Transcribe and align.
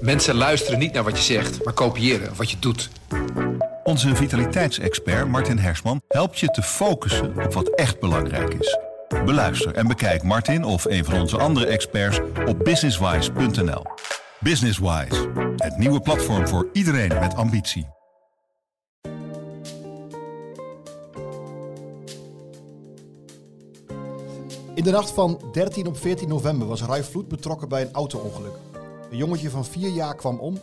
Mensen 0.00 0.34
luisteren 0.34 0.78
niet 0.78 0.92
naar 0.92 1.04
wat 1.04 1.16
je 1.16 1.22
zegt, 1.22 1.64
maar 1.64 1.74
kopiëren 1.74 2.36
wat 2.36 2.50
je 2.50 2.58
doet. 2.58 2.90
Onze 3.84 4.16
vitaliteitsexpert 4.16 5.28
Martin 5.28 5.58
Hersman 5.58 6.00
helpt 6.08 6.38
je 6.38 6.46
te 6.46 6.62
focussen 6.62 7.44
op 7.44 7.52
wat 7.52 7.68
echt 7.68 8.00
belangrijk 8.00 8.54
is. 8.54 8.78
Beluister 9.24 9.74
en 9.74 9.86
bekijk 9.86 10.22
Martin 10.22 10.64
of 10.64 10.84
een 10.84 11.04
van 11.04 11.20
onze 11.20 11.38
andere 11.38 11.66
experts 11.66 12.20
op 12.46 12.64
businesswise.nl. 12.64 13.82
Businesswise, 14.40 15.28
het 15.56 15.76
nieuwe 15.76 16.00
platform 16.00 16.48
voor 16.48 16.68
iedereen 16.72 17.18
met 17.20 17.34
ambitie. 17.34 17.86
In 24.74 24.84
de 24.84 24.90
nacht 24.90 25.10
van 25.10 25.40
13 25.52 25.86
op 25.86 25.98
14 25.98 26.28
november 26.28 26.68
was 26.68 26.82
Rai 26.82 27.02
Vloed 27.02 27.28
betrokken 27.28 27.68
bij 27.68 27.82
een 27.82 27.92
auto-ongeluk. 27.92 28.67
Een 29.10 29.16
jongetje 29.16 29.50
van 29.50 29.64
4 29.64 29.88
jaar 29.88 30.14
kwam 30.14 30.38
om. 30.38 30.58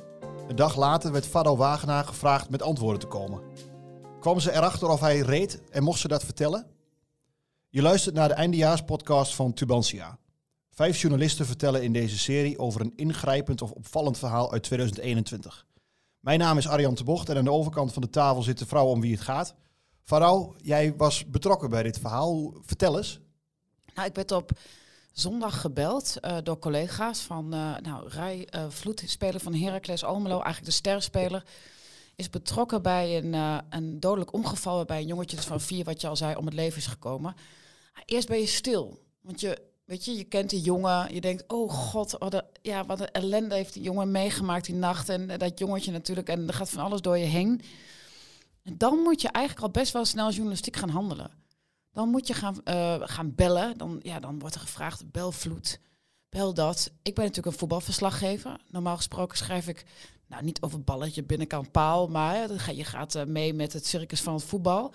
Een 0.48 0.55
dag 0.55 0.76
later 0.76 1.12
werd 1.12 1.26
Fado 1.26 1.55
Wagenaar 1.55 2.05
gevraagd 2.05 2.49
met 2.49 2.62
antwoorden 2.62 2.99
te 2.99 3.08
komen. 3.08 3.41
Kwamen 4.20 4.41
ze 4.41 4.52
erachter 4.52 4.90
of 4.90 4.99
hij 4.99 5.20
reed 5.20 5.62
en 5.70 5.84
mocht 5.84 5.99
ze 5.99 6.08
dat 6.08 6.23
vertellen? 6.23 6.68
Je 7.70 7.81
luistert 7.81 8.16
naar 8.16 8.27
de 8.27 8.34
eindejaarspodcast 8.34 9.35
van 9.35 9.54
Tubantia. 9.54 10.18
Vijf 10.70 11.02
journalisten 11.02 11.45
vertellen 11.45 11.84
in 11.84 11.94
deze 11.94 12.18
serie 12.18 12.59
over 12.59 12.81
een 12.81 12.94
ingrijpend 12.95 13.62
of 13.62 13.71
opvallend 13.71 14.18
verhaal 14.18 14.52
uit 14.52 14.63
2021. 14.63 15.66
Mijn 16.20 16.40
naam 16.40 16.57
is 16.57 16.68
Arjan 16.68 16.93
de 16.93 17.04
Bocht 17.04 17.30
en 17.30 17.38
aan 17.38 17.43
de 17.43 17.52
overkant 17.52 17.93
van 17.93 18.02
de 18.02 18.09
tafel 18.09 18.41
zit 18.41 18.57
de 18.57 18.66
vrouw 18.66 18.85
om 18.85 19.02
wie 19.02 19.12
het 19.12 19.21
gaat. 19.21 19.55
Farao, 20.04 20.55
jij 20.57 20.96
was 20.96 21.26
betrokken 21.26 21.70
bij 21.70 21.84
dit 21.84 21.99
verhaal. 21.99 22.54
Vertel 22.66 22.98
eens. 22.98 23.20
Nou, 23.93 24.07
ik 24.07 24.16
werd 24.16 24.32
op 24.32 24.52
zondag 25.16 25.62
gebeld 25.62 26.16
uh, 26.22 26.38
door 26.44 26.60
collega's 26.60 27.20
van 27.20 27.54
uh, 27.54 27.76
nou, 27.78 28.10
Vloed, 28.70 29.04
speler 29.05 29.40
van 29.40 29.54
Heracles 29.54 30.04
Almelo, 30.04 30.36
eigenlijk 30.36 30.66
de 30.66 30.72
sterspeler, 30.72 31.44
is 32.16 32.30
betrokken 32.30 32.82
bij 32.82 33.18
een, 33.18 33.34
een 33.70 33.99
dodelijk 33.99 34.34
ongeval 34.34 34.76
waarbij 34.76 34.99
een 34.99 35.07
jongetje 35.07 35.38
van 35.38 35.62
vier, 35.62 35.84
wat 35.84 36.02
je 36.02 36.07
al 36.07 36.16
zei, 36.16 36.35
om 36.35 36.46
het 36.46 36.54
leven 36.54 36.77
is 36.77 36.88
gekomen. 36.88 37.35
Eerst 38.05 38.27
ben 38.27 38.40
je 38.40 38.46
stil, 38.46 38.99
want 39.22 39.40
je, 39.40 39.62
weet 39.85 40.05
je, 40.05 40.18
je 40.18 40.24
kent 40.24 40.49
die 40.49 40.62
jongen, 40.62 41.13
je 41.13 41.22
denkt, 41.22 41.44
oh 41.48 41.72
god, 41.72 42.12
wat 42.12 42.34
een, 42.34 42.44
ja, 42.62 42.85
wat 42.85 43.00
een 43.00 43.12
ellende 43.12 43.55
heeft 43.55 43.74
die 43.74 43.84
jongen 43.84 44.12
meegemaakt 44.12 44.66
die 44.66 44.76
nacht 44.76 45.10
en 45.10 45.27
dat 45.38 45.60
jongetje 45.60 45.91
natuurlijk, 45.91 46.29
en 46.29 46.48
er 46.48 46.54
gaat 46.54 46.70
van 46.70 46.84
alles 46.84 47.02
door 47.02 47.18
je 47.18 47.26
heen. 47.26 47.62
En 48.63 48.77
dan 48.77 48.98
moet 48.98 49.22
je 49.22 49.27
eigenlijk 49.27 49.66
al 49.66 49.82
best 49.82 49.94
wel 49.94 50.05
snel 50.05 50.32
journalistiek 50.32 50.76
gaan 50.76 50.90
handelen. 50.90 51.45
Dan 51.96 52.10
moet 52.10 52.27
je 52.27 52.34
gaan, 52.34 52.62
uh, 52.65 52.96
gaan 52.99 53.35
bellen. 53.35 53.77
Dan, 53.77 53.99
ja, 54.04 54.20
dan 54.20 54.40
wordt 54.40 54.55
er 54.55 54.62
gevraagd, 54.62 55.12
bel 55.12 55.32
vloed, 55.32 55.79
bel 56.29 56.54
dat. 56.54 56.91
Ik 57.01 57.15
ben 57.15 57.24
natuurlijk 57.24 57.54
een 57.54 57.60
voetbalverslaggever. 57.60 58.60
Normaal 58.70 58.96
gesproken 58.96 59.38
schrijf 59.38 59.68
ik, 59.68 59.85
nou 60.27 60.43
niet 60.43 60.62
over 60.62 60.84
balletje 60.84 61.23
binnenkant 61.23 61.71
paal, 61.71 62.07
maar 62.07 62.73
je 62.76 62.84
gaat 62.84 63.16
uh, 63.16 63.23
mee 63.23 63.54
met 63.54 63.73
het 63.73 63.85
circus 63.85 64.22
van 64.22 64.34
het 64.34 64.44
voetbal. 64.44 64.94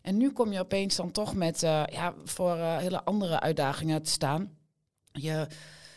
En 0.00 0.16
nu 0.16 0.32
kom 0.32 0.52
je 0.52 0.60
opeens 0.60 0.96
dan 0.96 1.10
toch 1.10 1.34
met, 1.34 1.62
uh, 1.62 1.82
ja, 1.86 2.14
voor 2.24 2.56
hele 2.56 3.04
andere 3.04 3.40
uitdagingen 3.40 4.02
te 4.02 4.10
staan. 4.10 4.56
Je, 5.12 5.46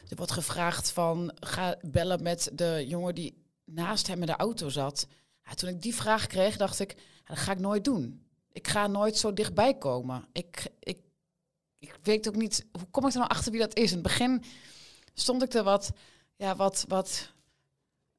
er 0.09 0.15
wordt 0.15 0.31
gevraagd 0.31 0.91
van, 0.91 1.31
ga 1.39 1.77
bellen 1.81 2.23
met 2.23 2.51
de 2.53 2.85
jongen 2.87 3.15
die 3.15 3.43
naast 3.63 4.07
hem 4.07 4.19
in 4.19 4.25
de 4.25 4.35
auto 4.35 4.69
zat. 4.69 5.07
Ja, 5.43 5.53
toen 5.53 5.69
ik 5.69 5.81
die 5.81 5.95
vraag 5.95 6.27
kreeg, 6.27 6.57
dacht 6.57 6.79
ik, 6.79 6.95
dat 7.23 7.37
ga 7.37 7.51
ik 7.51 7.59
nooit 7.59 7.83
doen 7.83 8.24
ik 8.55 8.67
ga 8.67 8.87
nooit 8.87 9.17
zo 9.17 9.33
dichtbij 9.33 9.77
komen. 9.77 10.25
Ik, 10.31 10.71
ik, 10.79 10.97
ik 11.79 11.97
weet 12.03 12.27
ook 12.27 12.35
niet, 12.35 12.65
hoe 12.71 12.87
kom 12.91 13.05
ik 13.05 13.11
er 13.11 13.17
nou 13.17 13.29
achter 13.29 13.51
wie 13.51 13.61
dat 13.61 13.77
is? 13.77 13.89
In 13.89 13.97
het 13.97 14.03
begin 14.03 14.43
stond 15.13 15.43
ik 15.43 15.53
er 15.53 15.63
wat, 15.63 15.91
ja, 16.35 16.55
wat, 16.55 16.85
wat 16.87 17.31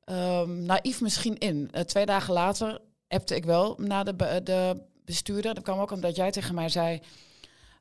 um, 0.05 0.63
naïef 0.63 1.01
misschien 1.01 1.39
in. 1.39 1.71
Uh, 1.73 1.81
twee 1.81 2.07
dagen 2.07 2.33
later 2.35 2.81
appte 3.09 3.35
ik 3.35 3.45
wel 3.45 3.75
naar 3.79 4.05
de, 4.05 4.41
de 4.43 4.83
bestuurder. 5.05 5.55
Dat 5.55 5.65
kwam 5.65 5.79
ook 5.79 5.91
omdat 5.91 6.17
jij 6.17 6.31
tegen 6.31 6.55
mij 6.55 6.69
zei 6.69 7.01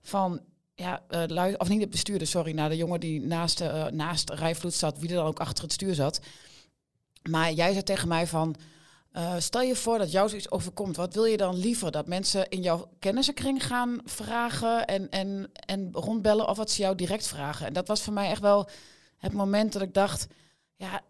van, 0.02 0.42
ja, 0.76 1.04
uh, 1.30 1.54
of 1.58 1.68
niet 1.68 1.82
de 1.82 1.88
bestuurder, 1.88 2.28
sorry, 2.28 2.52
naar 2.52 2.70
de 2.70 2.78
jongen 2.78 3.00
die 3.00 3.22
naast, 3.22 3.62
uh, 3.62 3.88
naast 3.88 4.30
Rijvloed 4.30 4.74
zat, 4.74 5.00
wie 5.00 5.10
er 5.10 5.16
dan 5.16 5.26
ook 5.26 5.40
achter 5.40 5.64
het 5.64 5.74
stuur 5.74 5.96
zat. 5.96 6.20
Maar 7.30 7.52
jij 7.52 7.72
zei 7.72 7.84
tegen 7.84 8.08
mij 8.08 8.28
van, 8.28 8.56
uh, 9.18 9.34
stel 9.38 9.62
je 9.62 9.76
voor 9.76 9.98
dat 9.98 10.12
jou 10.12 10.30
zoiets 10.30 10.52
overkomt. 10.52 10.96
Wat 10.96 11.14
wil 11.14 11.26
je 11.26 11.38
dan 11.38 11.56
liever? 11.56 11.92
Dat 11.92 12.08
mensen 12.08 12.50
in 12.50 12.62
jouw 12.62 12.90
kennissenkring 13.00 13.66
gaan 13.66 14.02
vragen 14.06 14.86
en, 14.86 15.10
en, 15.10 15.52
en 15.54 15.90
rondbellen 15.92 16.50
of 16.50 16.58
wat 16.58 16.72
ze 16.72 16.82
jou 16.82 16.96
direct 16.96 17.28
vragen? 17.28 17.66
En 17.66 17.74
dat 17.74 17.88
was 17.88 18.02
voor 18.02 18.14
mij 18.14 18.30
echt 18.30 18.42
wel 18.42 18.70
het 19.18 19.34
moment 19.34 19.74
dat 19.74 19.82
ik 19.82 19.94
dacht, 19.94 20.28
ja, 20.76 21.02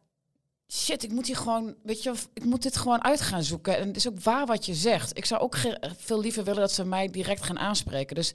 shit, 0.71 1.03
ik 1.03 1.11
moet 1.11 1.27
hier 1.27 1.35
gewoon, 1.35 1.75
weet 1.83 2.03
je, 2.03 2.13
ik 2.33 2.43
moet 2.43 2.63
dit 2.63 2.77
gewoon 2.77 3.03
uit 3.03 3.21
gaan 3.21 3.43
zoeken. 3.43 3.77
En 3.77 3.87
het 3.87 3.95
is 3.95 4.07
ook 4.07 4.19
waar 4.19 4.45
wat 4.45 4.65
je 4.65 4.73
zegt. 4.73 5.17
Ik 5.17 5.25
zou 5.25 5.41
ook 5.41 5.57
veel 5.97 6.19
liever 6.19 6.43
willen 6.43 6.61
dat 6.61 6.71
ze 6.71 6.85
mij 6.85 7.07
direct 7.07 7.43
gaan 7.43 7.59
aanspreken. 7.59 8.15
Dus 8.15 8.33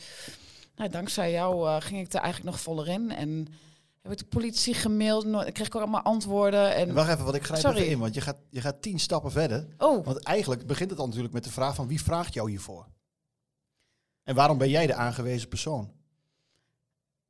nou, 0.76 0.90
dankzij 0.90 1.30
jou 1.32 1.68
uh, 1.68 1.76
ging 1.80 2.00
ik 2.00 2.12
er 2.12 2.20
eigenlijk 2.20 2.52
nog 2.54 2.62
voller 2.62 2.88
in. 2.88 3.10
En 3.10 3.48
heb 4.02 4.12
ik 4.12 4.18
de 4.18 4.24
politie 4.24 4.74
gemaild, 4.74 5.24
ik 5.24 5.54
kreeg 5.54 5.66
ik 5.66 5.74
ook 5.74 5.82
allemaal 5.82 6.02
antwoorden. 6.02 6.74
En... 6.74 6.94
Wacht 6.94 7.10
even, 7.10 7.24
want 7.24 7.36
ik 7.36 7.44
grijp 7.44 7.64
even 7.64 7.88
in, 7.88 7.98
want 7.98 8.14
je 8.14 8.20
gaat, 8.20 8.36
je 8.50 8.60
gaat 8.60 8.82
tien 8.82 9.00
stappen 9.00 9.30
verder. 9.30 9.66
Oh. 9.78 10.04
Want 10.04 10.22
eigenlijk 10.22 10.66
begint 10.66 10.88
het 10.88 10.98
dan 10.98 11.08
natuurlijk 11.08 11.34
met 11.34 11.44
de 11.44 11.50
vraag 11.50 11.74
van 11.74 11.86
wie 11.86 12.02
vraagt 12.02 12.34
jou 12.34 12.50
hiervoor? 12.50 12.86
En 14.22 14.34
waarom 14.34 14.58
ben 14.58 14.68
jij 14.68 14.86
de 14.86 14.94
aangewezen 14.94 15.48
persoon? 15.48 15.92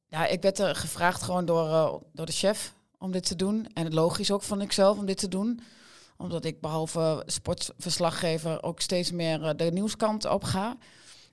Ja, 0.07 0.27
ik 0.27 0.43
werd 0.43 0.59
er 0.59 0.75
gevraagd 0.77 1.23
gewoon 1.23 1.45
door, 1.45 1.67
uh, 1.67 1.95
door 2.13 2.27
de 2.27 2.33
chef 2.33 2.75
om 2.99 3.13
dit 3.13 3.27
te 3.27 3.37
doen. 3.37 3.67
En 3.75 3.85
het 3.85 3.93
logisch 3.93 4.31
ook 4.31 4.43
van 4.43 4.61
ikzelf 4.61 4.99
om 4.99 5.07
dit 5.07 5.19
te 5.19 5.29
doen. 5.29 5.61
Omdat 6.17 6.45
ik 6.45 6.61
behalve 6.61 7.23
sportverslaggever 7.27 8.63
ook 8.63 8.81
steeds 8.81 9.11
meer 9.11 9.41
uh, 9.41 9.51
de 9.57 9.65
nieuwskant 9.65 10.25
op 10.25 10.45
ga. 10.45 10.77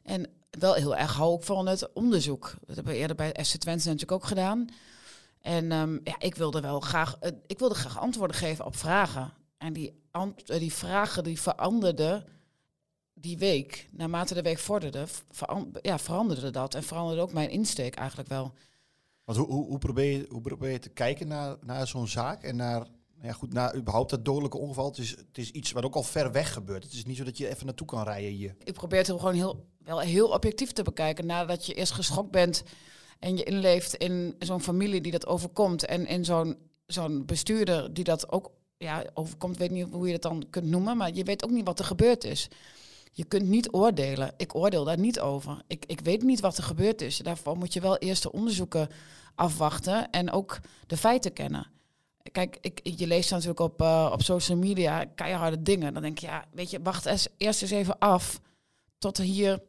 En 0.03 0.29
wel 0.49 0.73
heel 0.73 0.95
erg 0.95 1.13
hou 1.13 1.37
ik 1.37 1.43
van 1.43 1.67
het 1.67 1.93
onderzoek. 1.93 2.53
Dat 2.65 2.75
hebben 2.75 2.93
we 2.93 2.99
eerder 2.99 3.15
bij 3.15 3.29
FC 3.43 3.55
Twente 3.55 3.85
natuurlijk 3.85 4.11
ook 4.11 4.25
gedaan. 4.25 4.67
En 5.47 5.71
um, 5.71 5.99
ja, 6.03 6.15
ik 6.19 6.35
wilde 6.35 6.61
wel 6.61 6.79
graag, 6.79 7.17
uh, 7.21 7.29
ik 7.45 7.59
wilde 7.59 7.75
graag 7.75 7.99
antwoorden 7.99 8.35
geven 8.35 8.65
op 8.65 8.75
vragen. 8.75 9.33
En 9.57 9.73
die, 9.73 10.01
uh, 10.15 10.59
die 10.59 10.73
vragen 10.73 11.23
die 11.23 11.41
veranderden 11.41 12.25
die 13.13 13.37
week, 13.37 13.89
naarmate 13.91 14.33
de 14.33 14.41
week 14.41 14.59
vorderde, 14.59 15.05
veran 15.31 15.71
ja, 15.81 15.99
veranderde 15.99 16.49
dat. 16.49 16.73
En 16.73 16.83
veranderde 16.83 17.21
ook 17.21 17.33
mijn 17.33 17.49
insteek 17.49 17.95
eigenlijk 17.95 18.29
wel. 18.29 18.53
Want 19.23 19.37
hoe, 19.37 19.47
hoe, 19.47 19.65
hoe, 19.65 19.77
probeer, 19.77 20.11
je, 20.11 20.25
hoe 20.29 20.41
probeer 20.41 20.71
je 20.71 20.79
te 20.79 20.89
kijken 20.89 21.27
naar, 21.27 21.55
naar 21.61 21.87
zo'n 21.87 22.07
zaak 22.07 22.43
en 22.43 22.55
naar, 22.55 22.87
ja 23.21 23.31
goed, 23.31 23.53
naar 23.53 23.75
überhaupt 23.75 24.09
dat 24.09 24.25
dodelijke 24.25 24.57
ongeval? 24.57 24.85
Het 24.85 24.97
is, 24.97 25.09
het 25.09 25.37
is 25.37 25.51
iets 25.51 25.71
wat 25.71 25.83
ook 25.83 25.95
al 25.95 26.03
ver 26.03 26.31
weg 26.31 26.53
gebeurt. 26.53 26.83
Het 26.83 26.93
is 26.93 27.05
niet 27.05 27.17
zo 27.17 27.23
dat 27.23 27.37
je 27.37 27.47
even 27.49 27.65
naartoe 27.65 27.87
kan 27.87 28.03
rijden 28.03 28.31
hier. 28.31 28.55
Ik 28.63 28.73
probeer 28.73 28.99
het 28.99 29.07
gewoon 29.07 29.33
heel, 29.33 29.65
wel 29.77 29.99
heel 29.99 30.27
objectief 30.27 30.71
te 30.71 30.83
bekijken. 30.83 31.25
Nadat 31.25 31.65
je 31.65 31.73
eerst 31.73 31.93
geschokt 31.93 32.31
bent 32.31 32.63
en 33.19 33.37
je 33.37 33.43
inleeft 33.43 33.95
in 33.95 34.35
zo'n 34.39 34.61
familie 34.61 35.01
die 35.01 35.11
dat 35.11 35.27
overkomt 35.27 35.85
en 35.85 36.07
in 36.07 36.25
zo'n 36.25 36.57
zo'n 36.85 37.25
bestuurder 37.25 37.93
die 37.93 38.03
dat 38.03 38.31
ook 38.31 38.51
ja, 38.77 39.05
overkomt, 39.13 39.57
weet 39.57 39.71
niet 39.71 39.87
hoe 39.91 40.05
je 40.05 40.11
dat 40.11 40.21
dan 40.21 40.47
kunt 40.49 40.65
noemen, 40.65 40.97
maar 40.97 41.13
je 41.13 41.23
weet 41.23 41.43
ook 41.43 41.49
niet 41.49 41.65
wat 41.65 41.79
er 41.79 41.85
gebeurd 41.85 42.23
is. 42.23 42.47
Je 43.11 43.25
kunt 43.25 43.47
niet 43.47 43.73
oordelen. 43.73 44.33
Ik 44.37 44.55
oordeel 44.55 44.83
daar 44.83 44.99
niet 44.99 45.19
over. 45.19 45.61
Ik, 45.67 45.85
ik 45.85 45.99
weet 45.99 46.23
niet 46.23 46.39
wat 46.39 46.57
er 46.57 46.63
gebeurd 46.63 47.01
is. 47.01 47.17
Daarvoor 47.17 47.57
moet 47.57 47.73
je 47.73 47.81
wel 47.81 47.97
eerst 47.97 48.23
de 48.23 48.31
onderzoeken 48.31 48.89
afwachten 49.35 50.09
en 50.09 50.31
ook 50.31 50.59
de 50.87 50.97
feiten 50.97 51.33
kennen. 51.33 51.67
Kijk, 52.31 52.57
ik, 52.61 52.79
je 52.83 53.07
leest 53.07 53.31
natuurlijk 53.31 53.59
op, 53.59 53.81
uh, 53.81 54.09
op 54.13 54.21
social 54.21 54.57
media 54.57 55.05
keiharde 55.05 55.61
dingen. 55.61 55.93
Dan 55.93 56.01
denk 56.01 56.19
je, 56.19 56.27
ja, 56.27 56.45
weet 56.51 56.69
je, 56.69 56.81
wacht 56.81 57.05
eens, 57.05 57.27
eerst 57.37 57.61
eens 57.61 57.71
even 57.71 57.99
af 57.99 58.41
tot 58.97 59.17
er 59.17 59.23
hier 59.23 59.61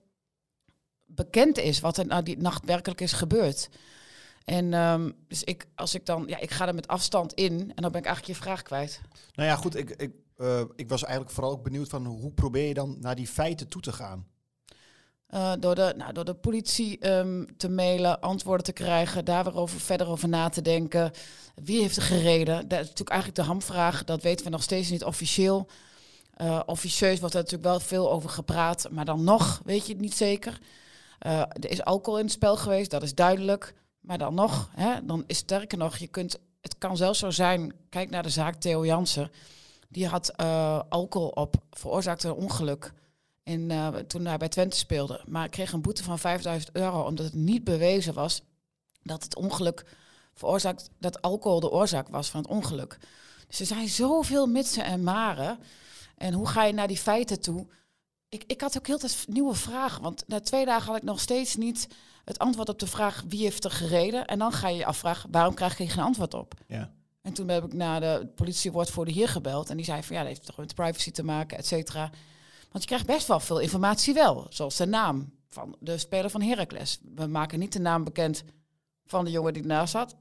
bekend 1.08 1.58
is 1.58 1.80
wat 1.80 1.96
er 1.96 2.06
nou 2.06 2.22
die 2.22 2.38
nacht 2.38 2.64
werkelijk 2.64 3.00
is 3.00 3.12
gebeurd. 3.12 3.68
En 4.44 4.72
um, 4.74 5.14
dus 5.28 5.44
ik, 5.44 5.66
als 5.74 5.94
ik 5.94 6.06
dan, 6.06 6.24
ja, 6.26 6.38
ik 6.38 6.50
ga 6.50 6.66
er 6.66 6.74
met 6.74 6.88
afstand 6.88 7.32
in 7.32 7.52
en 7.74 7.82
dan 7.82 7.92
ben 7.92 8.00
ik 8.00 8.06
eigenlijk 8.06 8.26
je 8.26 8.44
vraag 8.44 8.62
kwijt. 8.62 9.00
Nou 9.34 9.48
ja, 9.48 9.56
goed, 9.56 9.76
ik, 9.76 9.90
ik, 9.90 10.12
uh, 10.36 10.60
ik 10.76 10.88
was 10.88 11.02
eigenlijk 11.02 11.34
vooral 11.34 11.52
ook 11.52 11.62
benieuwd 11.62 11.88
van 11.88 12.06
hoe 12.06 12.30
probeer 12.30 12.68
je 12.68 12.74
dan 12.74 12.96
naar 13.00 13.14
die 13.14 13.26
feiten 13.26 13.68
toe 13.68 13.82
te 13.82 13.92
gaan? 13.92 14.26
Uh, 15.34 15.52
door, 15.60 15.74
de, 15.74 15.94
nou, 15.96 16.12
door 16.12 16.24
de 16.24 16.34
politie 16.34 17.10
um, 17.10 17.56
te 17.56 17.68
mailen, 17.68 18.20
antwoorden 18.20 18.64
te 18.64 18.72
krijgen, 18.72 19.24
daar 19.24 19.44
weer 19.44 19.56
over, 19.56 19.80
verder 19.80 20.08
over 20.08 20.28
na 20.28 20.48
te 20.48 20.62
denken. 20.62 21.10
Wie 21.54 21.80
heeft 21.80 21.96
er 21.96 22.02
gereden? 22.02 22.68
Dat 22.68 22.78
is 22.78 22.84
natuurlijk 22.84 23.10
eigenlijk 23.10 23.40
de 23.40 23.46
hamvraag. 23.46 24.04
Dat 24.04 24.22
weten 24.22 24.44
we 24.44 24.50
nog 24.50 24.62
steeds 24.62 24.90
niet 24.90 25.04
officieel. 25.04 25.68
Uh, 26.42 26.60
officieus 26.66 27.20
wordt 27.20 27.34
er 27.34 27.40
natuurlijk 27.40 27.68
wel 27.68 27.80
veel 27.80 28.10
over 28.12 28.30
gepraat, 28.30 28.88
maar 28.90 29.04
dan 29.04 29.24
nog 29.24 29.60
weet 29.64 29.86
je 29.86 29.92
het 29.92 30.00
niet 30.00 30.14
zeker. 30.14 30.60
Uh, 31.26 31.40
er 31.40 31.70
is 31.70 31.84
alcohol 31.84 32.18
in 32.18 32.24
het 32.24 32.34
spel 32.34 32.56
geweest, 32.56 32.90
dat 32.90 33.02
is 33.02 33.14
duidelijk. 33.14 33.74
Maar 34.00 34.18
dan 34.18 34.34
nog, 34.34 34.70
hè, 34.74 35.04
dan 35.04 35.24
is 35.26 35.36
sterker 35.38 35.78
nog, 35.78 35.96
je 35.96 36.06
kunt, 36.06 36.38
het 36.60 36.78
kan 36.78 36.96
zelfs 36.96 37.18
zo 37.18 37.30
zijn, 37.30 37.72
kijk 37.88 38.10
naar 38.10 38.22
de 38.22 38.28
zaak 38.28 38.54
Theo 38.54 38.86
Jansen. 38.86 39.30
Die 39.88 40.06
had 40.06 40.32
uh, 40.40 40.80
alcohol 40.88 41.28
op, 41.28 41.56
veroorzaakte 41.70 42.28
een 42.28 42.34
ongeluk. 42.34 42.92
En, 43.42 43.70
uh, 43.70 43.88
toen 43.88 44.26
hij 44.26 44.36
bij 44.36 44.48
Twente 44.48 44.76
speelde. 44.76 45.22
Maar 45.26 45.48
kreeg 45.48 45.72
een 45.72 45.82
boete 45.82 46.02
van 46.02 46.18
5000 46.18 46.76
euro 46.76 47.02
omdat 47.02 47.24
het 47.24 47.34
niet 47.34 47.64
bewezen 47.64 48.14
was 48.14 48.42
dat 49.02 49.22
het 49.22 49.36
ongeluk 49.36 49.84
veroorzaakt, 50.34 50.90
dat 50.98 51.22
alcohol 51.22 51.60
de 51.60 51.70
oorzaak 51.70 52.08
was 52.08 52.30
van 52.30 52.40
het 52.40 52.50
ongeluk. 52.50 52.98
Dus 53.46 53.60
er 53.60 53.66
zijn 53.66 53.88
zoveel 53.88 54.46
mitsen 54.46 54.84
en 54.84 55.02
maren. 55.02 55.58
En 56.16 56.32
hoe 56.32 56.48
ga 56.48 56.64
je 56.64 56.72
naar 56.72 56.88
die 56.88 56.96
feiten 56.96 57.40
toe? 57.40 57.66
Ik, 58.28 58.44
ik 58.46 58.60
had 58.60 58.78
ook 58.78 58.86
heel 58.86 58.98
tijd 58.98 59.24
nieuwe 59.28 59.54
vragen. 59.54 60.02
Want 60.02 60.24
na 60.26 60.40
twee 60.40 60.64
dagen 60.64 60.86
had 60.86 60.96
ik 60.96 61.02
nog 61.02 61.20
steeds 61.20 61.56
niet 61.56 61.88
het 62.24 62.38
antwoord 62.38 62.68
op 62.68 62.78
de 62.78 62.86
vraag 62.86 63.24
wie 63.28 63.42
heeft 63.42 63.64
er 63.64 63.70
gereden. 63.70 64.26
En 64.26 64.38
dan 64.38 64.52
ga 64.52 64.68
je 64.68 64.76
je 64.76 64.86
afvragen, 64.86 65.30
waarom 65.30 65.54
krijg 65.54 65.78
je 65.78 65.88
geen 65.88 66.04
antwoord 66.04 66.34
op? 66.34 66.54
Ja. 66.66 66.92
En 67.22 67.32
toen 67.32 67.48
heb 67.48 67.64
ik 67.64 67.72
naar 67.72 68.00
de 68.00 68.32
politiewoordvoerder 68.34 69.14
hier 69.14 69.28
gebeld. 69.28 69.70
En 69.70 69.76
die 69.76 69.84
zei 69.84 70.02
van 70.02 70.16
ja, 70.16 70.22
dat 70.22 70.30
heeft 70.30 70.46
toch 70.46 70.56
met 70.56 70.74
privacy 70.74 71.10
te 71.10 71.22
maken, 71.22 71.58
et 71.58 71.66
cetera. 71.66 72.10
Want 72.70 72.82
je 72.82 72.86
krijgt 72.86 73.06
best 73.06 73.26
wel 73.26 73.40
veel 73.40 73.58
informatie 73.58 74.14
wel. 74.14 74.46
Zoals 74.48 74.76
de 74.76 74.86
naam 74.86 75.32
van 75.48 75.76
de 75.80 75.98
speler 75.98 76.30
van 76.30 76.42
Heracles. 76.42 76.98
We 77.14 77.26
maken 77.26 77.58
niet 77.58 77.72
de 77.72 77.80
naam 77.80 78.04
bekend 78.04 78.44
van 79.06 79.24
de 79.24 79.30
jongen 79.30 79.52
die 79.52 79.62
ernaast 79.62 79.92
zat. 79.92 80.16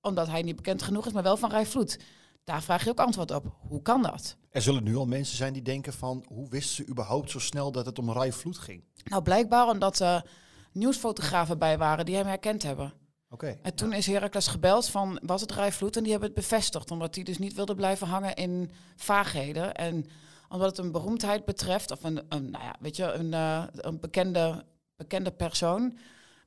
Omdat 0.00 0.26
hij 0.26 0.42
niet 0.42 0.56
bekend 0.56 0.82
genoeg 0.82 1.06
is, 1.06 1.12
maar 1.12 1.22
wel 1.22 1.36
van 1.36 1.50
Rij 1.50 1.66
Vloed. 1.66 1.98
Daar 2.44 2.62
vraag 2.62 2.84
je 2.84 2.90
ook 2.90 3.00
antwoord 3.00 3.30
op. 3.30 3.54
Hoe 3.68 3.82
kan 3.82 4.02
dat? 4.02 4.36
Er 4.52 4.62
zullen 4.62 4.84
nu 4.84 4.96
al 4.96 5.06
mensen 5.06 5.36
zijn 5.36 5.52
die 5.52 5.62
denken 5.62 5.92
van... 5.92 6.24
hoe 6.28 6.48
wisten 6.48 6.74
ze 6.74 6.90
überhaupt 6.90 7.30
zo 7.30 7.38
snel 7.38 7.72
dat 7.72 7.86
het 7.86 7.98
om 7.98 8.10
Rai 8.10 8.32
Vloed 8.32 8.58
ging? 8.58 8.84
Nou, 9.04 9.22
blijkbaar 9.22 9.68
omdat 9.68 9.98
er 9.98 10.24
nieuwsfotografen 10.72 11.58
bij 11.58 11.78
waren 11.78 12.04
die 12.04 12.16
hem 12.16 12.26
herkend 12.26 12.62
hebben. 12.62 12.92
Oké. 13.32 13.58
En 13.62 13.74
toen 13.74 13.92
is 13.92 14.06
Heracles 14.06 14.46
gebeld 14.46 14.88
van, 14.88 15.20
was 15.22 15.40
het 15.40 15.52
Rijvloed? 15.52 15.96
En 15.96 16.02
die 16.02 16.10
hebben 16.10 16.30
het 16.30 16.38
bevestigd, 16.38 16.90
omdat 16.90 17.14
hij 17.14 17.24
dus 17.24 17.38
niet 17.38 17.54
wilde 17.54 17.74
blijven 17.74 18.06
hangen 18.06 18.34
in 18.34 18.70
vaagheden. 18.96 19.74
En 19.74 20.06
omdat 20.48 20.68
het 20.68 20.78
een 20.78 20.92
beroemdheid 20.92 21.44
betreft, 21.44 21.90
of 21.90 22.04
een, 22.04 22.20
een 22.28 22.50
nou 22.50 22.64
ja, 22.64 22.76
weet 22.80 22.96
je, 22.96 23.12
een, 23.12 23.34
eh, 23.34 23.64
een 23.72 24.00
bekende, 24.00 24.64
bekende 24.96 25.30
persoon, 25.30 25.98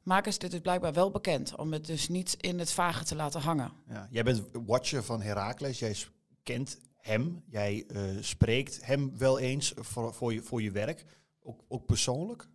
maken 0.03 0.33
ze 0.33 0.39
dit 0.39 0.51
dus 0.51 0.59
blijkbaar 0.59 0.93
wel 0.93 1.11
bekend. 1.11 1.55
Om 1.55 1.73
het 1.73 1.85
dus 1.85 2.07
niet 2.07 2.35
in 2.39 2.59
het 2.59 2.71
vage 2.71 3.03
te 3.03 3.15
laten 3.15 3.41
hangen. 3.41 3.71
Ja. 3.89 4.07
Jij 4.09 4.23
bent 4.23 4.43
watcher 4.65 5.03
van 5.03 5.21
Heracles. 5.21 5.79
Jij 5.79 5.95
kent 6.43 6.77
hem. 7.05 7.43
Jij 7.49 7.83
eh, 7.87 8.01
spreekt 8.19 8.85
hem 8.85 9.17
wel 9.17 9.39
eens 9.39 9.73
voor, 9.75 10.13
voor, 10.13 10.33
je, 10.33 10.41
voor 10.41 10.61
je 10.61 10.71
werk. 10.71 11.05
Ook, 11.43 11.61
ook 11.67 11.85
persoonlijk? 11.85 12.47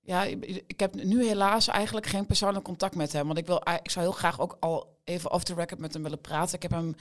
Ja, 0.00 0.24
ik 0.66 0.80
heb 0.80 0.94
nu 0.94 1.26
helaas 1.26 1.68
eigenlijk 1.68 2.06
geen 2.06 2.26
persoonlijk 2.26 2.64
contact 2.64 2.94
met 2.94 3.12
hem. 3.12 3.26
Want 3.26 3.38
ik, 3.38 3.46
wil, 3.46 3.62
ik 3.82 3.90
zou 3.90 4.04
heel 4.04 4.14
graag 4.14 4.40
ook 4.40 4.56
al 4.60 5.00
even 5.04 5.30
off 5.30 5.44
the 5.44 5.54
record 5.54 5.80
met 5.80 5.92
hem 5.92 6.02
willen 6.02 6.20
praten. 6.20 6.54
Ik 6.54 6.62
heb 6.62 6.70
hem 6.70 6.94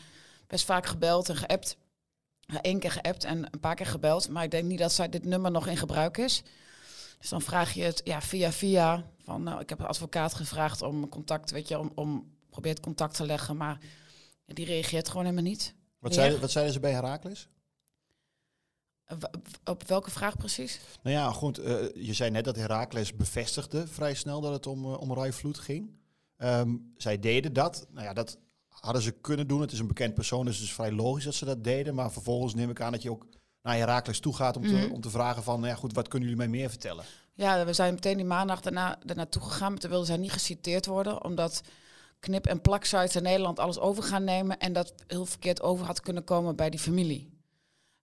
best 0.47 0.65
vaak 0.65 0.85
gebeld 0.85 1.29
en 1.29 1.35
geappt. 1.35 1.77
Eén 2.45 2.79
keer 2.79 2.91
geappt 2.91 3.23
en 3.23 3.47
een 3.51 3.59
paar 3.59 3.75
keer 3.75 3.85
gebeld. 3.85 4.29
Maar 4.29 4.43
ik 4.43 4.51
denk 4.51 4.65
niet 4.65 4.79
dat 4.79 4.91
zij 4.91 5.09
dit 5.09 5.25
nummer 5.25 5.51
nog 5.51 5.67
in 5.67 5.77
gebruik 5.77 6.17
is. 6.17 6.43
Dus 7.19 7.29
dan 7.29 7.41
vraag 7.41 7.73
je 7.73 7.83
het 7.83 8.01
ja, 8.03 8.21
via 8.21 8.51
via. 8.51 9.05
Van, 9.23 9.43
nou, 9.43 9.59
ik 9.59 9.69
heb 9.69 9.79
een 9.79 9.85
advocaat 9.85 10.33
gevraagd 10.33 10.81
om 10.81 11.09
contact, 11.09 11.51
weet 11.51 11.67
je, 11.67 11.79
om, 11.79 11.91
om 11.95 12.35
probeert 12.49 12.79
contact 12.79 13.15
te 13.15 13.25
leggen. 13.25 13.57
Maar 13.57 13.79
die 14.45 14.65
reageert 14.65 15.07
gewoon 15.07 15.23
helemaal 15.23 15.43
niet. 15.43 15.75
Wat, 16.01 16.11
Ja. 16.13 16.17
zeiden, 16.19 16.39
wat 16.41 16.51
zeiden 16.51 16.73
ze 16.73 16.79
bij 16.79 16.91
Heracles? 16.91 17.47
Eh, 19.05 19.17
Op 19.63 19.87
welke 19.87 20.11
vraag 20.11 20.37
precies? 20.37 20.79
Nou 21.03 21.15
ja, 21.15 21.31
goed. 21.31 21.57
eh, 21.57 21.75
je 21.95 22.13
zei 22.13 22.29
net 22.31 22.45
dat 22.45 22.55
Heracles 22.55 23.15
bevestigde 23.15 23.87
vrij 23.87 24.13
snel 24.13 24.41
dat 24.41 24.53
het 24.53 24.67
om, 24.67 24.85
uh, 24.85 24.99
om 25.01 25.13
Rai 25.13 25.31
Vloed 25.33 25.57
ging. 25.59 25.99
Ehm, 26.37 26.75
zij 26.97 27.19
deden 27.19 27.53
dat. 27.53 27.87
Nou 27.91 28.05
ja, 28.05 28.13
dat 28.13 28.37
hadden 28.67 29.01
ze 29.01 29.11
kunnen 29.11 29.47
doen. 29.47 29.61
Het 29.61 29.71
is 29.71 29.79
een 29.79 29.87
bekend 29.87 30.13
persoon, 30.13 30.45
dus 30.45 30.55
het 30.55 30.63
is 30.65 30.73
vrij 30.73 30.91
logisch 30.91 31.23
dat 31.23 31.33
ze 31.33 31.45
dat 31.45 31.63
deden. 31.63 31.95
Maar 31.95 32.11
vervolgens 32.11 32.53
neem 32.53 32.69
ik 32.69 32.81
aan 32.81 32.91
dat 32.91 33.01
je 33.01 33.11
ook 33.11 33.25
naar 33.61 33.75
Heracles 33.77 34.19
toe 34.19 34.35
gaat 34.35 34.55
om, 34.57 34.63
te, 34.67 34.73
Mhm. 34.73 34.91
om 34.91 35.01
te 35.01 35.09
vragen 35.09 35.43
van... 35.43 35.59
Nou 35.59 35.71
ja, 35.71 35.79
goed, 35.79 35.93
wat 35.93 36.07
kunnen 36.07 36.29
jullie 36.29 36.43
mij 36.45 36.57
meer 36.59 36.69
vertellen? 36.69 37.05
Ja, 37.33 37.65
we 37.65 37.73
zijn 37.73 37.93
meteen 37.93 38.17
die 38.17 38.25
maandag 38.25 38.61
daarna 38.61 38.99
er 39.05 39.15
naartoe 39.15 39.41
gegaan. 39.41 39.77
Toen 39.77 39.89
wilden 39.89 40.07
zij 40.07 40.17
niet 40.17 40.31
geciteerd 40.31 40.85
worden, 40.85 41.23
omdat 41.23 41.61
knip- 42.21 42.45
en 42.45 42.61
plaksites 42.61 43.15
in 43.15 43.23
Nederland 43.23 43.59
alles 43.59 43.79
over 43.79 44.03
gaan 44.03 44.23
nemen 44.23 44.57
en 44.59 44.73
dat 44.73 44.93
heel 45.07 45.25
verkeerd 45.25 45.61
over 45.61 45.85
had 45.85 46.01
kunnen 46.01 46.23
komen 46.23 46.55
bij 46.55 46.69
die 46.69 46.79
familie. 46.79 47.39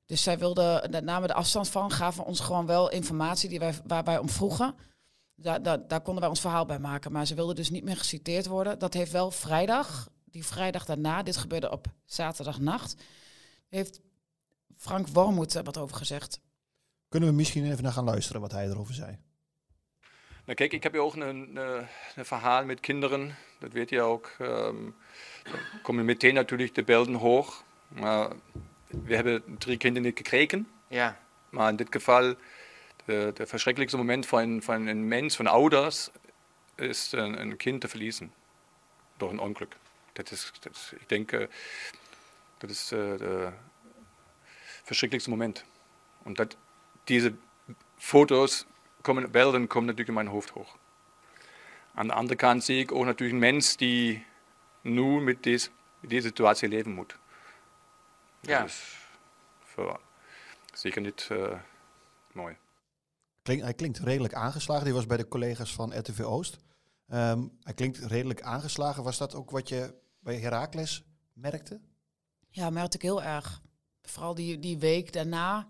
Dus 0.07 0.23
zij 0.23 0.39
wilden, 0.39 0.91
daar 0.91 1.03
namen 1.03 1.29
de 1.29 1.35
afstand 1.35 1.69
van, 1.69 1.91
gaven 1.91 2.25
ons 2.25 2.41
gewoon 2.41 2.67
wel 2.67 2.91
informatie 2.91 3.49
die 3.49 3.59
wij, 3.59 3.75
waar 3.87 4.05
wij 4.05 4.19
om 4.19 4.29
vroegen. 4.29 4.75
Daar, 5.35 5.63
daar, 5.63 6.01
konden 6.01 6.21
wij 6.21 6.29
ons 6.29 6.41
verhaal 6.41 6.67
bij 6.67 6.79
maken, 6.79 7.13
maar 7.13 7.27
ze 7.27 7.35
wilden 7.35 7.55
dus 7.57 7.71
niet 7.71 7.85
meer 7.85 7.97
geciteerd 7.97 8.47
worden. 8.47 8.79
Dat 8.79 8.95
heeft 8.95 9.13
wel 9.13 9.31
vrijdag, 9.31 10.09
die 10.25 10.47
vrijdag 10.47 10.85
daarna, 10.85 11.23
dit 11.23 11.37
gebeurde 11.37 11.71
op 11.71 11.87
zaterdagnacht, 12.05 12.97
heeft 13.69 14.01
Frank 14.77 15.09
Wormoed 15.09 15.53
wat 15.53 15.79
over 15.79 15.97
gezegd. 15.97 16.41
Kunnen 17.09 17.29
we 17.29 17.35
misschien 17.35 17.71
even 17.71 17.83
naar 17.83 17.93
gaan 17.93 18.05
luisteren 18.05 18.41
wat 18.41 18.53
hij 18.53 18.69
erover 18.69 18.95
zei? 18.95 19.19
Nou, 20.49 20.61
kijk, 20.61 20.73
ik 20.73 20.83
heb 20.83 20.95
ja 20.95 21.01
ook 21.01 21.15
een, 21.15 21.57
een, 21.57 22.25
verhaal 22.25 22.65
met 22.65 22.81
kinderen. 22.81 23.37
Dat 23.59 23.73
weet 23.73 23.91
je 23.91 24.01
ook. 24.01 24.37
Um, 24.41 24.97
komen 25.83 26.05
meteen 26.05 26.35
natuurlijk 26.35 26.75
de 26.75 26.83
beelden 26.83 27.15
hoog. 27.15 27.65
Maar 27.89 28.29
we 28.87 29.15
hebben 29.15 29.59
drie 29.59 29.77
kinderen 29.77 30.17
gekregen. 30.17 30.69
Ja, 30.87 31.21
Maar 31.51 31.69
in 31.69 31.77
dit 31.77 31.87
geval, 31.91 32.35
de, 33.05 33.31
de 33.35 33.47
verschrikkelijkste 33.47 33.99
moment 33.99 34.27
van, 34.27 34.63
van 34.63 34.87
een 34.87 35.09
mens, 35.09 35.37
van 35.37 35.47
ouders, 35.47 36.09
is 36.77 37.13
een, 37.13 37.41
een 37.41 37.57
kind 37.57 37.81
te 37.81 37.89
verliezen. 37.89 38.33
Door 39.17 39.31
een 39.31 39.41
ongeluk. 39.41 39.77
Dat 40.13 40.31
is, 40.31 40.53
dat 40.61 40.73
is 40.73 40.93
ik 40.99 41.09
denk, 41.09 41.33
uh, 41.33 41.47
dat 42.59 42.71
is 42.71 42.93
uh, 42.93 42.99
de 43.19 43.53
verschrikkelijkste 44.83 45.31
moment. 45.31 45.65
En 46.25 46.35
dat, 46.35 46.57
deze 47.05 47.35
foto's 47.97 48.67
komen, 49.01 49.31
beelden 49.31 49.67
komen 49.67 49.87
natuurlijk 49.89 50.09
in 50.09 50.25
mijn 50.25 50.35
hoofd 50.35 50.51
hoog. 50.51 50.79
Aan 51.95 52.07
de 52.07 52.13
andere 52.13 52.37
kant 52.37 52.65
zie 52.65 52.81
ik 52.81 52.93
ook 52.93 53.05
natuurlijk 53.05 53.33
een 53.33 53.53
mens 53.53 53.77
die 53.77 54.27
nu 54.83 55.21
met 55.21 55.43
deze, 55.43 55.71
situatie 56.09 56.69
leven 56.69 56.93
moet. 56.93 57.19
Ja. 58.41 58.59
Dat 58.59 58.69
is 58.69 58.97
voor, 59.61 60.01
zeker 60.73 61.01
niet 61.01 61.29
uh, 61.33 61.59
mooi. 62.33 62.57
Klink, 63.43 63.63
hij 63.63 63.75
klinkt 63.75 63.99
redelijk 63.99 64.35
aangeslagen. 64.35 64.85
Die 64.85 64.95
was 64.95 65.07
bij 65.07 65.17
de 65.17 65.29
collega's 65.29 65.75
van 65.75 65.99
RTV 65.99 66.21
Oost. 66.21 66.59
Um, 67.09 67.59
hij 67.63 67.75
klinkt 67.75 67.99
redelijk 67.99 68.43
aangeslagen. 68.43 69.03
Was 69.03 69.19
dat 69.19 69.35
ook 69.35 69.51
wat 69.51 69.69
je 69.69 69.95
bij 70.21 70.39
Heracles 70.39 71.05
merkte? 71.33 71.81
Ja, 72.49 72.71
merkte 72.71 72.97
ik 72.97 73.03
heel 73.03 73.23
erg. 73.23 73.61
Vooral 74.03 74.35
die, 74.35 74.59
die 74.59 74.79
week 74.79 75.13
daarna 75.13 75.69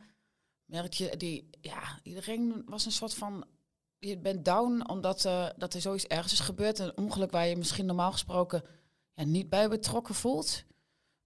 merk 0.69 0.93
je, 0.93 1.17
die, 1.17 1.51
ja, 1.61 2.01
iedereen 2.03 2.63
was 2.67 2.85
een 2.85 2.93
soort 2.93 3.15
van, 3.15 3.45
je 3.99 4.19
bent 4.19 4.45
down 4.45 4.89
omdat 4.89 5.25
uh, 5.25 5.49
dat 5.57 5.75
er 5.75 5.81
zoiets 5.81 6.07
ergens 6.07 6.33
is 6.33 6.41
gebeurd. 6.41 6.79
Een 6.79 6.97
ongeluk 6.97 7.31
waar 7.31 7.47
je 7.47 7.57
misschien 7.57 7.87
normaal 7.87 8.13
gesproken 8.13 8.63
ja, 9.15 9.25
niet 9.25 9.49
bij 9.49 9.69
betrokken 9.69 10.15
voelt. 10.15 10.65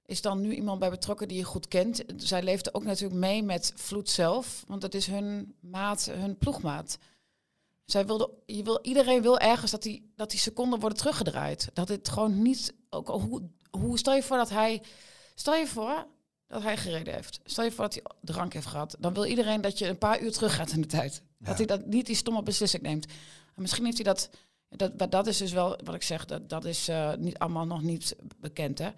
Is 0.07 0.21
dan 0.21 0.41
nu 0.41 0.55
iemand 0.55 0.79
bij 0.79 0.91
betrokken 0.91 1.29
die 1.29 1.37
je 1.37 1.45
goed 1.45 1.69
kent. 1.69 2.03
Zij 2.17 2.43
leefde 2.43 2.75
ook 2.75 2.85
natuurlijk 2.85 3.21
mee 3.21 3.43
met 3.43 3.73
Vloed 3.77 4.11
zelf, 4.11 4.65
want 4.67 4.81
dat 4.81 4.95
is 4.95 5.07
hun 5.07 5.55
maat, 5.61 6.05
hun 6.05 6.39
ploegmaat. 6.39 6.99
Zij 7.85 8.07
wilde, 8.07 8.31
je 8.47 8.63
wil, 8.63 8.79
iedereen 8.83 9.23
wil 9.23 9.39
ergens 9.39 9.71
dat 9.71 9.83
die, 9.83 10.13
dat 10.17 10.31
die 10.31 10.41
seconden 10.41 10.81
worden 10.81 10.99
teruggedraaid. 10.99 11.71
Dat 11.73 11.89
het 11.89 12.09
gewoon 12.09 12.43
niet, 12.43 12.75
ook, 12.91 13.09
hoe, 13.09 13.51
hoe 13.71 13.99
stel 13.99 14.15
je 14.15 14.23
voor 14.23 14.37
dat 14.37 14.51
hij, 14.51 14.83
stel 15.35 15.55
je 15.55 15.67
voor 15.67 16.07
dat 16.53 16.63
hij 16.63 16.77
gereden 16.77 17.15
heeft. 17.15 17.41
Stel 17.45 17.65
je 17.65 17.73
voor 17.73 17.85
dat 17.85 17.95
hij 17.95 18.03
drank 18.21 18.53
heeft 18.53 18.67
gehad. 18.67 18.97
Dan 18.99 19.15
wil 19.15 19.25
iedereen 19.25 19.61
dat 19.61 19.79
je 19.79 19.89
een 19.89 19.99
paar 19.99 20.21
uur 20.21 20.33
terug 20.33 20.55
gaat 20.55 20.73
in 20.73 20.81
de 20.81 20.87
tijd. 20.87 21.23
Ja. 21.39 21.47
Dat 21.47 21.57
hij 21.57 21.67
dat 21.67 21.87
niet 21.87 22.07
die 22.07 22.17
stomme 22.17 22.43
beslissing 22.43 22.83
neemt. 22.83 23.07
En 23.55 23.63
misschien 23.63 23.85
heeft 23.85 23.97
hij 23.97 24.05
dat, 24.05 24.31
dat, 24.97 25.11
dat 25.11 25.27
is 25.27 25.37
dus 25.37 25.53
wel 25.53 25.79
wat 25.85 25.95
ik 25.95 26.03
zeg, 26.03 26.25
dat, 26.25 26.49
dat 26.49 26.65
is 26.65 26.89
uh, 26.89 27.15
niet 27.15 27.39
allemaal 27.39 27.67
nog 27.67 27.83
niet 27.83 28.17
bekend 28.37 28.79
hè. 28.79 28.91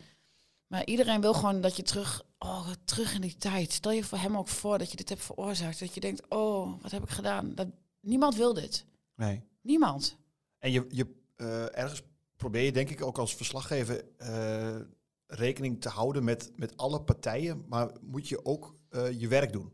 Maar 0.67 0.85
iedereen 0.87 1.21
wil 1.21 1.35
gewoon 1.35 1.61
dat 1.61 1.77
je 1.77 1.83
terug, 1.83 2.23
oh, 2.39 2.71
terug 2.85 3.15
in 3.15 3.21
die 3.21 3.37
tijd. 3.37 3.73
Stel 3.73 3.93
je 3.93 4.05
voor 4.05 4.19
hem 4.19 4.37
ook 4.37 4.49
voor 4.49 4.79
dat 4.79 4.91
je 4.91 4.97
dit 4.97 5.09
hebt 5.09 5.25
veroorzaakt. 5.25 5.79
Dat 5.79 5.95
je 5.95 6.01
denkt, 6.01 6.29
oh, 6.29 6.83
wat 6.83 6.91
heb 6.91 7.03
ik 7.03 7.11
gedaan? 7.11 7.55
Dat, 7.55 7.67
niemand 8.01 8.35
wil 8.35 8.55
dit. 8.55 8.85
Nee. 9.17 9.43
Niemand. 9.61 10.17
En 10.59 10.73
je, 10.73 10.87
je 10.91 11.07
uh, 11.37 11.79
ergens 11.79 12.03
probeer 12.37 12.63
je 12.63 12.73
denk 12.73 12.91
ik 12.91 13.03
ook 13.03 13.19
als 13.19 13.35
verslaggever 13.35 14.05
uh, 14.19 14.77
rekening 15.35 15.81
te 15.81 15.89
houden 15.89 16.25
met, 16.25 16.53
met 16.57 16.77
alle 16.77 17.03
partijen. 17.03 17.65
Maar 17.69 17.91
moet 18.01 18.29
je 18.29 18.45
ook 18.45 18.75
uh, 18.91 19.21
je 19.21 19.29
werk 19.29 19.53
doen? 19.53 19.73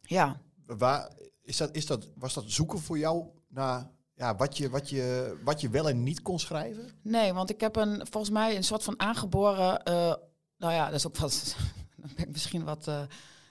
Ja. 0.00 0.40
Waar, 0.66 1.12
is 1.42 1.56
dat, 1.56 1.76
is 1.76 1.86
dat, 1.86 2.08
was 2.14 2.34
dat 2.34 2.44
zoeken 2.46 2.78
voor 2.78 2.98
jou 2.98 3.26
naar 3.48 3.90
ja, 4.14 4.36
wat, 4.36 4.56
je, 4.56 4.70
wat, 4.70 4.90
je, 4.90 5.36
wat 5.44 5.60
je 5.60 5.68
wel 5.68 5.88
en 5.88 6.02
niet 6.02 6.22
kon 6.22 6.38
schrijven? 6.38 6.90
Nee, 7.02 7.32
want 7.32 7.50
ik 7.50 7.60
heb 7.60 7.76
een, 7.76 8.06
volgens 8.10 8.32
mij 8.32 8.56
een 8.56 8.64
soort 8.64 8.82
van 8.82 9.00
aangeboren. 9.00 9.80
Uh, 9.88 10.14
nou 10.56 10.72
ja, 10.72 10.84
dat 10.86 10.94
is 10.94 11.06
ook 11.06 11.16
wat. 11.16 11.56
dan 12.00 12.10
ben 12.16 12.24
ik 12.24 12.32
misschien 12.32 12.64
wat, 12.64 12.86
uh, 12.88 13.02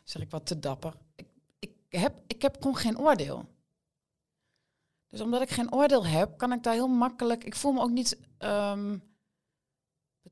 zeg 0.03 0.21
ik 0.21 0.31
wat 0.31 0.45
te 0.45 0.59
dapper. 0.59 0.93
Ik, 1.15 1.27
ik, 1.59 1.71
heb, 1.89 2.21
ik 2.27 2.41
heb 2.41 2.55
gewoon 2.55 2.77
geen 2.77 2.99
oordeel. 2.99 3.45
Dus 5.07 5.21
omdat 5.21 5.41
ik 5.41 5.49
geen 5.49 5.73
oordeel 5.73 6.05
heb, 6.05 6.37
kan 6.37 6.51
ik 6.51 6.63
daar 6.63 6.73
heel 6.73 6.87
makkelijk. 6.87 7.43
Ik 7.43 7.55
voel 7.55 7.71
me 7.71 7.81
ook 7.81 7.89
niet 7.89 8.17
um, 8.39 9.03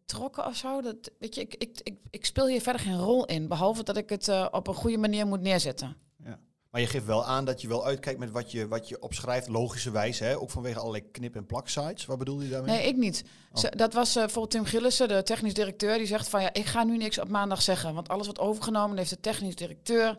betrokken 0.10 0.46
of 0.46 0.56
zo. 0.56 0.82
Dat, 0.82 1.12
weet 1.20 1.36
je, 1.36 1.42
ik, 1.42 1.56
ik, 1.58 1.80
ik, 1.84 1.98
ik 2.10 2.25
speel 2.25 2.48
hier 2.48 2.62
verder 2.62 2.82
geen 2.82 2.98
rol 3.00 3.25
in. 3.25 3.48
Behalve 3.48 3.84
dat 3.84 3.98
ik 3.98 4.10
het 4.10 4.28
uh, 4.28 4.48
op 4.51 4.68
een 4.68 4.74
goede 4.74 4.98
manier 4.98 5.28
moet 5.28 5.42
neerzetten. 5.42 5.96
Ja. 6.24 6.39
Maar 6.72 6.82
je 6.82 6.88
geeft 6.88 7.06
wel 7.06 7.25
aan 7.25 7.46
dat 7.46 7.62
je 7.62 7.68
wel 7.68 7.86
uitkijkt 7.86 8.20
met 8.20 8.32
wat 8.32 8.51
je, 8.51 8.68
wat 8.68 8.88
je 8.89 9.01
opschrijft, 9.01 9.48
logischerwijs. 9.48 10.20
Hè? 10.20 10.38
Ook 10.38 10.50
vanwege 10.50 10.80
allerlei 10.80 11.12
knip- 11.12 11.36
en 11.36 11.46
plaksites. 11.46 12.06
Wat 12.06 12.18
bedoel 12.18 12.42
je 12.42 12.50
daarmee? 12.50 12.75
Nee, 12.78 12.88
ik 12.88 12.98
niet. 12.98 13.24
Oh. 13.54 13.60
Ze- 13.62 13.74
Dat 13.75 13.94
was 13.94 14.10
eh 14.16 14.22
bijvoorbeeld 14.22 14.51
Tim 14.51 14.66
Gillissen, 14.66 15.08
de 15.08 15.24
technisch 15.24 15.54
directeur, 15.54 15.98
die 15.98 16.08
zegt 16.08 16.30
van 16.30 16.42
ja, 16.42 16.54
ik 16.54 16.66
ga 16.66 16.84
nu 16.84 16.98
niks 16.98 17.20
op 17.20 17.28
maandag 17.30 17.62
zeggen. 17.62 17.94
Want 17.94 18.10
alles 18.10 18.25
wordt 18.25 18.39
overgenomen. 18.42 18.98
heeft 18.98 19.10
de 19.10 19.20
technisch 19.20 19.56
directeur 19.56 20.18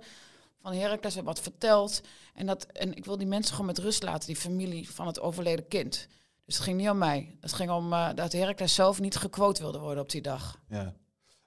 van 0.63 0.73
Heracles 0.73 1.15
wat 1.15 1.41
verteld. 1.41 2.01
En, 2.35 2.47
dat, 2.47 2.65
en 2.73 2.95
ik 2.95 3.05
wil 3.05 3.19
die 3.19 3.27
mensen 3.27 3.51
gewoon 3.51 3.67
met 3.67 3.79
rust 3.79 4.03
laten, 4.03 4.27
die 4.27 4.37
familie 4.37 4.91
van 4.91 5.07
het 5.07 5.21
overleden 5.21 5.69
kind. 5.69 6.07
Dus 6.51 6.59
het 6.59 6.69
ging 6.69 6.81
niet 6.81 6.91
om 6.91 6.99
mij. 6.99 7.37
Het 7.41 7.53
ging 7.53 7.71
om 7.71 7.93
eh, 7.93 8.09
dat 8.15 8.33
Heracles 8.33 8.75
zelf 8.75 9.01
niet 9.01 9.17
gequote 9.17 9.63
wilde 9.63 9.79
worden 9.79 10.03
op 10.03 10.11
die 10.11 10.21
dag. 10.21 10.61
Ja. 10.69 10.95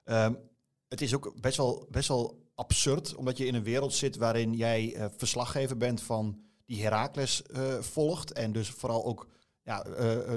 Ehm, 0.04 0.34
het 0.88 1.00
is 1.00 1.14
ook 1.14 1.40
best 1.40 1.56
wel, 1.56 1.86
best 1.90 2.08
wel 2.08 2.48
absurd, 2.54 3.14
omdat 3.14 3.36
je 3.36 3.46
in 3.46 3.54
een 3.54 3.62
wereld 3.62 3.94
zit 3.94 4.16
waarin 4.16 4.54
jij 4.54 4.94
eh, 4.94 5.06
verslaggever 5.16 5.76
bent 5.76 6.02
van 6.02 6.40
die 6.66 6.82
Heracles 6.82 7.42
eh, 7.42 7.74
volgt. 7.80 8.32
En 8.32 8.52
dus 8.52 8.68
vooral 8.68 9.04
ook 9.04 9.28
ja, 9.62 9.82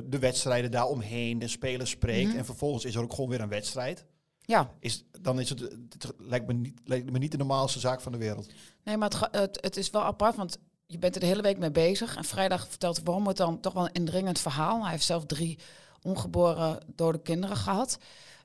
de 0.06 0.20
wedstrijden 0.20 0.72
daaromheen, 0.72 1.40
de 1.40 1.48
spelers 1.48 1.90
spreekt. 1.90 2.30
Mhm. 2.30 2.38
En 2.38 2.46
vervolgens 2.46 2.86
is 2.86 2.96
er 2.96 3.02
ook 3.02 3.14
gewoon 3.14 3.30
weer 3.30 3.42
een 3.42 3.50
wedstrijd. 3.50 4.06
Ja, 4.42 4.72
Is, 4.80 5.06
dan 5.22 5.40
is 5.40 5.50
het, 5.50 5.60
het 5.60 6.14
lijkt, 6.18 6.48
me 6.48 6.54
niet, 6.54 6.80
lijkt 6.84 7.12
me 7.12 7.18
niet 7.18 7.32
de 7.32 7.38
normaalste 7.38 7.80
zaak 7.80 8.02
van 8.02 8.12
de 8.12 8.18
wereld. 8.18 8.52
Nee, 8.84 8.98
maar 8.98 9.10
het, 9.10 9.28
het, 9.32 9.58
het 9.62 9.78
is 9.78 9.90
wel 9.90 10.04
apart, 10.04 10.36
want 10.36 10.58
je 10.88 10.98
bent 10.98 11.16
er 11.16 11.22
de 11.22 11.28
hele 11.28 11.42
week 11.42 11.58
mee 11.58 11.72
bezig. 11.72 12.16
En 12.16 12.24
vrijdag 12.24 12.68
vertelt 12.68 13.02
Wormoed 13.04 13.38
dan 13.38 13.60
toch 13.60 13.74
wel 13.74 13.86
een 13.86 13.94
indringend 13.94 14.40
verhaal. 14.40 14.82
Hij 14.82 14.92
heeft 14.92 15.06
zelf 15.06 15.26
drie 15.26 15.60
ongeboren 16.02 16.80
dode 16.96 17.22
kinderen 17.22 17.58
gehad. 17.58 17.98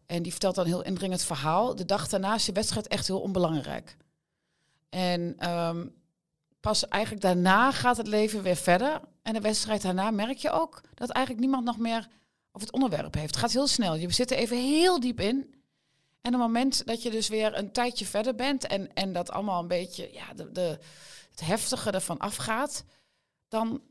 En 0.06 0.22
die 0.22 0.30
vertelt 0.30 0.54
dan 0.54 0.64
een 0.64 0.70
heel 0.70 0.84
indringend 0.84 1.22
verhaal. 1.22 1.74
De 1.74 1.84
dag 1.84 2.08
daarna 2.08 2.34
is 2.34 2.44
de 2.44 2.52
wedstrijd 2.52 2.88
echt 2.88 3.06
heel 3.06 3.20
onbelangrijk. 3.20 3.96
En 4.88 5.34
ehm, 5.38 5.86
pas 6.60 6.88
eigenlijk 6.88 7.22
daarna 7.22 7.72
gaat 7.72 7.96
het 7.96 8.06
leven 8.06 8.42
weer 8.42 8.56
verder. 8.56 9.00
En 9.22 9.32
de 9.32 9.40
wedstrijd 9.40 9.82
daarna 9.82 10.10
merk 10.10 10.36
je 10.36 10.50
ook 10.50 10.80
dat 10.94 11.10
eigenlijk 11.10 11.44
niemand 11.44 11.64
nog 11.64 11.78
meer 11.78 12.08
over 12.52 12.66
het 12.66 12.72
onderwerp 12.72 13.14
heeft. 13.14 13.26
Het 13.26 13.36
gaat 13.36 13.52
heel 13.52 13.66
snel. 13.66 13.94
Je 13.94 14.12
zit 14.12 14.30
er 14.30 14.36
even 14.36 14.56
heel 14.56 15.00
diep 15.00 15.20
in. 15.20 15.54
En 16.20 16.34
op 16.34 16.40
het 16.40 16.48
moment 16.50 16.86
dat 16.86 17.02
je 17.02 17.10
dus 17.10 17.28
weer 17.28 17.56
een 17.58 17.72
tijdje 17.72 18.06
verder 18.06 18.34
bent 18.34 18.66
en, 18.66 18.94
en 18.94 19.12
dat 19.12 19.30
allemaal 19.30 19.60
een 19.60 19.68
beetje 19.68 20.08
ja, 20.12 20.34
de, 20.34 20.52
de, 20.52 20.78
het 21.32 21.40
heftige 21.40 21.90
ervan 21.90 22.18
afgaat, 22.18 22.84
dan, 23.48 23.82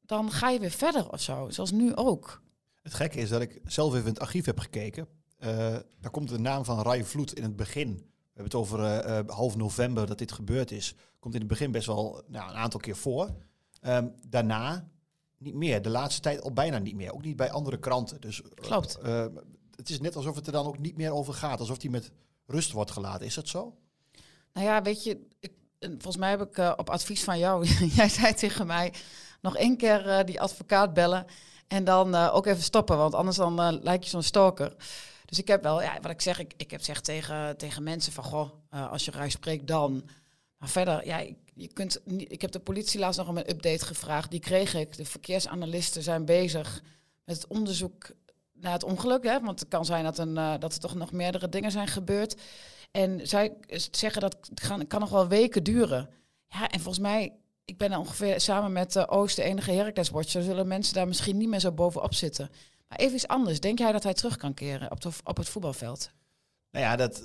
dan 0.00 0.30
ga 0.30 0.50
je 0.50 0.58
weer 0.58 0.70
verder 0.70 1.12
of 1.12 1.20
zo. 1.20 1.50
Zoals 1.50 1.70
nu 1.70 1.94
ook. 1.94 2.42
Het 2.82 2.94
gekke 2.94 3.18
is 3.18 3.28
dat 3.28 3.40
ik 3.40 3.60
zelf 3.64 3.92
even 3.92 4.06
in 4.06 4.12
het 4.12 4.20
archief 4.20 4.44
heb 4.44 4.58
gekeken. 4.58 5.08
Eh, 5.38 5.76
daar 6.00 6.10
komt 6.10 6.28
de 6.28 6.38
naam 6.38 6.64
van 6.64 6.82
Rai 6.82 7.04
Vloed 7.04 7.34
in 7.34 7.42
het 7.42 7.56
begin. 7.56 7.94
We 7.94 8.42
hebben 8.42 8.44
het 8.44 8.54
over 8.54 8.84
eh, 8.84 9.18
eh, 9.18 9.28
half 9.28 9.56
november 9.56 10.06
dat 10.06 10.18
dit 10.18 10.32
gebeurd 10.32 10.70
is. 10.70 10.94
Komt 11.18 11.34
in 11.34 11.40
het 11.40 11.48
begin 11.48 11.70
best 11.70 11.86
wel 11.86 12.22
nou, 12.26 12.50
een 12.50 12.56
aantal 12.56 12.80
keer 12.80 12.96
voor. 12.96 13.34
Ehm, 13.80 14.08
daarna 14.26 14.88
niet 15.38 15.54
meer. 15.54 15.82
De 15.82 15.88
laatste 15.88 16.20
tijd 16.20 16.42
al 16.42 16.52
bijna 16.52 16.78
niet 16.78 16.94
meer. 16.94 17.12
Ook 17.12 17.24
niet 17.24 17.36
bij 17.36 17.50
andere 17.50 17.78
kranten. 17.78 18.20
Dus, 18.20 18.42
Klopt. 18.54 18.98
het 19.74 19.90
is 19.90 20.00
net 20.00 20.16
alsof 20.16 20.34
het 20.36 20.46
er 20.46 20.52
dan 20.52 20.66
ook 20.66 20.78
niet 20.78 20.96
meer 20.96 21.12
over 21.12 21.34
gaat. 21.34 21.60
Alsof 21.60 21.78
die 21.78 21.90
met 21.90 22.10
rust 22.46 22.72
wordt 22.72 22.90
gelaten. 22.90 23.26
Is 23.26 23.34
dat 23.34 23.48
zo? 23.48 23.76
Nou 24.52 24.66
ja, 24.66 24.82
weet 24.82 25.04
je, 25.04 25.26
ik, 25.40 25.52
volgens 25.90 26.16
mij 26.16 26.30
heb 26.30 26.42
ik 26.42 26.58
eh, 26.58 26.72
op 26.76 26.90
advies 26.90 27.24
van 27.24 27.38
jou, 27.38 27.66
jij 28.00 28.08
zei 28.08 28.34
tegen 28.34 28.66
mij, 28.66 28.92
nog 29.40 29.56
één 29.56 29.76
keer 29.76 30.08
eh, 30.08 30.24
die 30.24 30.40
advocaat 30.40 30.94
bellen 30.94 31.26
en 31.68 31.84
dan 31.84 32.14
eh, 32.14 32.34
ook 32.34 32.46
even 32.46 32.62
stoppen, 32.62 32.96
want 32.96 33.14
anders 33.14 33.36
dan 33.36 33.80
lijk 33.82 34.02
je 34.02 34.10
zo'n 34.10 34.22
stalker. 34.22 34.74
Dus 35.24 35.38
ik 35.38 35.48
heb 35.48 35.62
wel, 35.62 35.82
ja, 35.82 35.98
wat 36.00 36.10
ik 36.10 36.20
zeg, 36.20 36.38
ik, 36.38 36.52
ik 36.56 36.70
heb 36.70 36.82
zeg 36.82 37.00
tegen, 37.00 37.56
tegen 37.56 37.82
mensen 37.82 38.12
van, 38.12 38.24
goh, 38.24 38.50
als 38.70 39.04
je 39.04 39.10
ruis 39.10 39.32
spreekt 39.32 39.66
dan. 39.66 40.08
Maar 40.58 40.68
verder, 40.68 41.06
ja, 41.06 41.18
ik, 41.18 41.36
je 41.54 41.72
kunt 41.72 42.00
niet, 42.04 42.32
ik 42.32 42.40
heb 42.40 42.52
de 42.52 42.58
politie 42.58 43.00
laatst 43.00 43.18
nog 43.18 43.28
om 43.28 43.36
een 43.36 43.50
update 43.50 43.84
gevraagd, 43.84 44.30
die 44.30 44.40
kreeg 44.40 44.74
ik. 44.74 44.96
De 44.96 45.04
verkeersanalisten 45.04 46.02
zijn 46.02 46.24
bezig 46.24 46.82
met 47.24 47.36
het 47.36 47.46
onderzoek 47.46 48.10
naar 48.60 48.72
het 48.72 48.84
ongeluk, 48.84 49.24
hè, 49.24 49.40
want 49.40 49.60
het 49.60 49.68
kan 49.68 49.84
zijn 49.84 50.04
dat, 50.04 50.18
een, 50.18 50.36
eh, 50.36 50.54
dat 50.58 50.72
er 50.74 50.80
toch 50.80 50.94
nog 50.94 51.12
meerdere 51.12 51.48
dingen 51.48 51.70
zijn 51.70 51.86
gebeurd. 51.86 52.36
En 52.90 53.28
zij 53.28 53.56
zeggen 53.90 54.20
dat 54.20 54.36
het 54.54 54.86
kan, 54.86 55.00
nog 55.00 55.10
wel 55.10 55.28
weken 55.28 55.62
duren. 55.62 56.08
Ja, 56.48 56.68
en 56.68 56.80
volgens 56.80 57.04
mij, 57.04 57.32
ik 57.64 57.78
ben 57.78 57.92
er 57.92 57.98
ongeveer 57.98 58.40
samen 58.40 58.72
met 58.72 58.96
eh, 58.96 59.04
Oost 59.06 59.36
de 59.36 59.42
enige 59.42 59.72
Heracles-watcher, 59.72 60.42
zullen 60.42 60.68
mensen 60.68 60.94
daar 60.94 61.08
misschien 61.08 61.36
niet 61.36 61.48
meer 61.48 61.60
zo 61.60 61.72
bovenop 61.72 62.14
zitten. 62.14 62.50
Maar 62.88 62.98
even 62.98 63.14
iets 63.14 63.28
anders. 63.28 63.60
Denk 63.60 63.78
jij 63.78 63.92
dat 63.92 64.02
hij 64.02 64.14
terug 64.14 64.36
kan 64.36 64.54
keren 64.54 64.90
op, 64.90 65.00
de, 65.00 65.10
op 65.24 65.36
het 65.36 65.48
voetbalveld? 65.48 66.10
Nou 66.70 66.84
ja, 66.84 66.96
dat, 66.96 67.22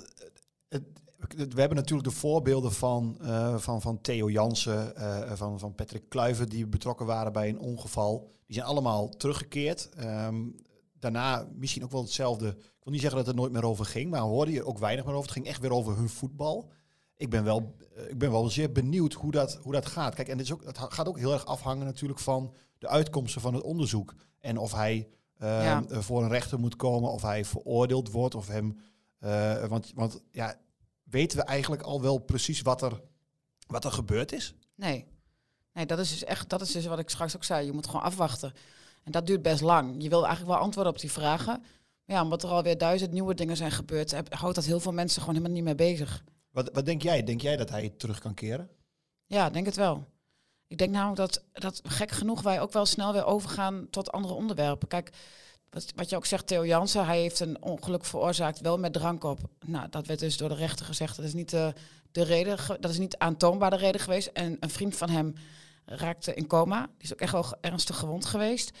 we 1.28 1.60
hebben 1.60 1.76
natuurlijk 1.76 2.08
de 2.08 2.14
voorbeelden 2.14 2.72
van, 2.72 3.16
eh, 3.20 3.56
van, 3.58 3.80
van 3.80 4.00
Theo 4.00 4.30
Jansen, 4.30 4.96
eh, 4.96 5.32
van, 5.34 5.58
van 5.58 5.74
Patrick 5.74 6.08
Kluivert, 6.08 6.50
die 6.50 6.66
betrokken 6.66 7.06
waren 7.06 7.32
bij 7.32 7.48
een 7.48 7.58
ongeval. 7.58 8.30
Die 8.46 8.56
zijn 8.56 8.66
allemaal 8.66 9.08
teruggekeerd. 9.08 9.88
Ehm, 9.96 10.40
daarna 11.02 11.46
misschien 11.54 11.84
ook 11.84 11.90
wel 11.90 12.02
hetzelfde. 12.02 12.48
Ik 12.48 12.82
wil 12.82 12.92
niet 12.92 13.00
zeggen 13.00 13.18
dat 13.18 13.26
het 13.26 13.34
er 13.36 13.40
nooit 13.40 13.52
meer 13.52 13.64
over 13.64 13.84
ging, 13.84 14.10
maar 14.10 14.20
hoorde 14.20 14.52
je 14.52 14.64
ook 14.66 14.78
weinig 14.78 15.04
meer 15.04 15.14
over. 15.14 15.24
Het 15.26 15.36
ging 15.36 15.46
echt 15.46 15.60
weer 15.60 15.72
over 15.72 15.96
hun 15.96 16.08
voetbal. 16.08 16.70
Ik 17.16 17.30
ben 17.30 17.44
wel, 17.44 17.76
eh, 17.96 18.08
ik 18.10 18.18
ben 18.18 18.30
wel 18.30 18.48
zeer 18.48 18.72
benieuwd 18.72 19.12
hoe 19.12 19.30
dat, 19.30 19.58
hoe 19.62 19.72
dat 19.72 19.86
gaat. 19.86 20.14
Kijk, 20.14 20.28
en 20.28 20.36
dit 20.36 20.46
is 20.46 20.52
ook, 20.52 20.64
het 20.64 20.78
gaat 20.78 21.08
ook 21.08 21.18
heel 21.18 21.32
erg 21.32 21.44
afhangen 21.46 21.86
natuurlijk 21.86 22.20
van 22.20 22.54
de 22.78 22.88
uitkomsten 22.88 23.40
van 23.40 23.54
het 23.54 23.62
onderzoek. 23.62 24.14
En 24.40 24.58
of 24.58 24.72
hij 24.72 25.08
eh, 25.36 25.48
Ja. 25.62 25.84
eh, 25.88 25.98
voor 25.98 26.22
een 26.22 26.28
rechter 26.28 26.58
moet 26.58 26.76
komen, 26.76 27.10
of 27.10 27.22
hij 27.22 27.44
veroordeeld 27.44 28.10
wordt, 28.10 28.34
of 28.34 28.46
hem 28.48 28.78
eh, 29.18 29.64
want, 29.66 29.92
want 29.94 30.22
ja, 30.30 30.54
weten 31.02 31.38
we 31.38 31.44
eigenlijk 31.44 31.82
al 31.82 32.00
wel 32.02 32.18
precies 32.18 32.62
wat 32.62 32.82
er, 32.82 33.00
wat 33.66 33.84
er 33.84 33.92
gebeurd 33.92 34.32
is? 34.32 34.54
Nee. 34.74 35.06
Nee, 35.72 35.86
dat 35.86 35.98
is 35.98 36.10
dus 36.10 36.24
echt, 36.24 36.48
dat 36.48 36.60
is 36.60 36.72
dus 36.72 36.86
wat 36.86 36.98
ik 36.98 37.10
straks 37.10 37.36
ook 37.36 37.44
zei. 37.44 37.66
Je 37.66 37.72
moet 37.72 37.86
gewoon 37.86 38.02
afwachten. 38.02 38.52
En 39.04 39.12
dat 39.12 39.26
duurt 39.26 39.42
best 39.42 39.60
lang. 39.60 40.02
Je 40.02 40.08
wil 40.08 40.24
eigenlijk 40.26 40.54
wel 40.54 40.64
antwoorden 40.64 40.92
op 40.92 41.00
die 41.00 41.12
vragen. 41.12 41.60
Maar 42.04 42.16
ja, 42.16 42.22
omdat 42.22 42.42
er 42.42 42.48
alweer 42.48 42.78
duizend 42.78 43.12
nieuwe 43.12 43.34
dingen 43.34 43.56
zijn 43.56 43.70
gebeurd, 43.70 44.14
houdt 44.28 44.54
dat 44.54 44.64
heel 44.64 44.80
veel 44.80 44.92
mensen 44.92 45.20
gewoon 45.20 45.34
helemaal 45.36 45.56
niet 45.56 45.66
meer 45.66 45.74
bezig. 45.74 46.24
Wat, 46.50 46.70
wat 46.72 46.84
denk 46.84 47.02
jij? 47.02 47.24
Denk 47.24 47.40
jij 47.40 47.56
dat 47.56 47.70
hij 47.70 47.82
het 47.82 47.98
terug 47.98 48.18
kan 48.18 48.34
keren? 48.34 48.68
Ja, 49.26 49.50
denk 49.50 49.66
het 49.66 49.76
wel. 49.76 50.04
Ik 50.66 50.78
denk 50.78 50.90
namelijk 50.90 51.16
dat, 51.16 51.44
dat 51.52 51.80
gek 51.84 52.10
genoeg 52.10 52.42
wij 52.42 52.60
ook 52.60 52.72
wel 52.72 52.86
snel 52.86 53.12
weer 53.12 53.24
overgaan 53.24 53.86
tot 53.90 54.12
andere 54.12 54.34
onderwerpen. 54.34 54.88
Kijk, 54.88 55.10
wat, 55.70 55.92
wat 55.96 56.10
je 56.10 56.16
ook 56.16 56.26
zegt, 56.26 56.46
Theo 56.46 56.66
Jansen, 56.66 57.06
hij 57.06 57.20
heeft 57.20 57.40
een 57.40 57.62
ongeluk 57.62 58.04
veroorzaakt, 58.04 58.60
wel 58.60 58.78
met 58.78 58.92
drank 58.92 59.24
op. 59.24 59.38
Nou, 59.66 59.88
dat 59.90 60.06
werd 60.06 60.20
dus 60.20 60.36
door 60.36 60.48
de 60.48 60.54
rechter 60.54 60.86
gezegd, 60.86 61.16
dat 61.16 61.24
is 61.24 61.34
niet 61.34 61.50
de, 61.50 61.72
de 62.12 62.22
reden, 62.22 62.58
dat 62.80 62.90
is 62.90 62.98
niet 62.98 63.18
aantoonbare 63.18 63.76
reden 63.76 64.00
geweest. 64.00 64.26
En 64.26 64.56
een 64.60 64.70
vriend 64.70 64.96
van 64.96 65.10
hem 65.10 65.34
raakte 65.96 66.34
in 66.34 66.46
coma, 66.46 66.80
die 66.80 67.04
is 67.04 67.12
ook 67.12 67.20
echt 67.20 67.32
wel 67.32 67.54
ernstig 67.60 67.96
gewond 67.96 68.24
geweest. 68.24 68.78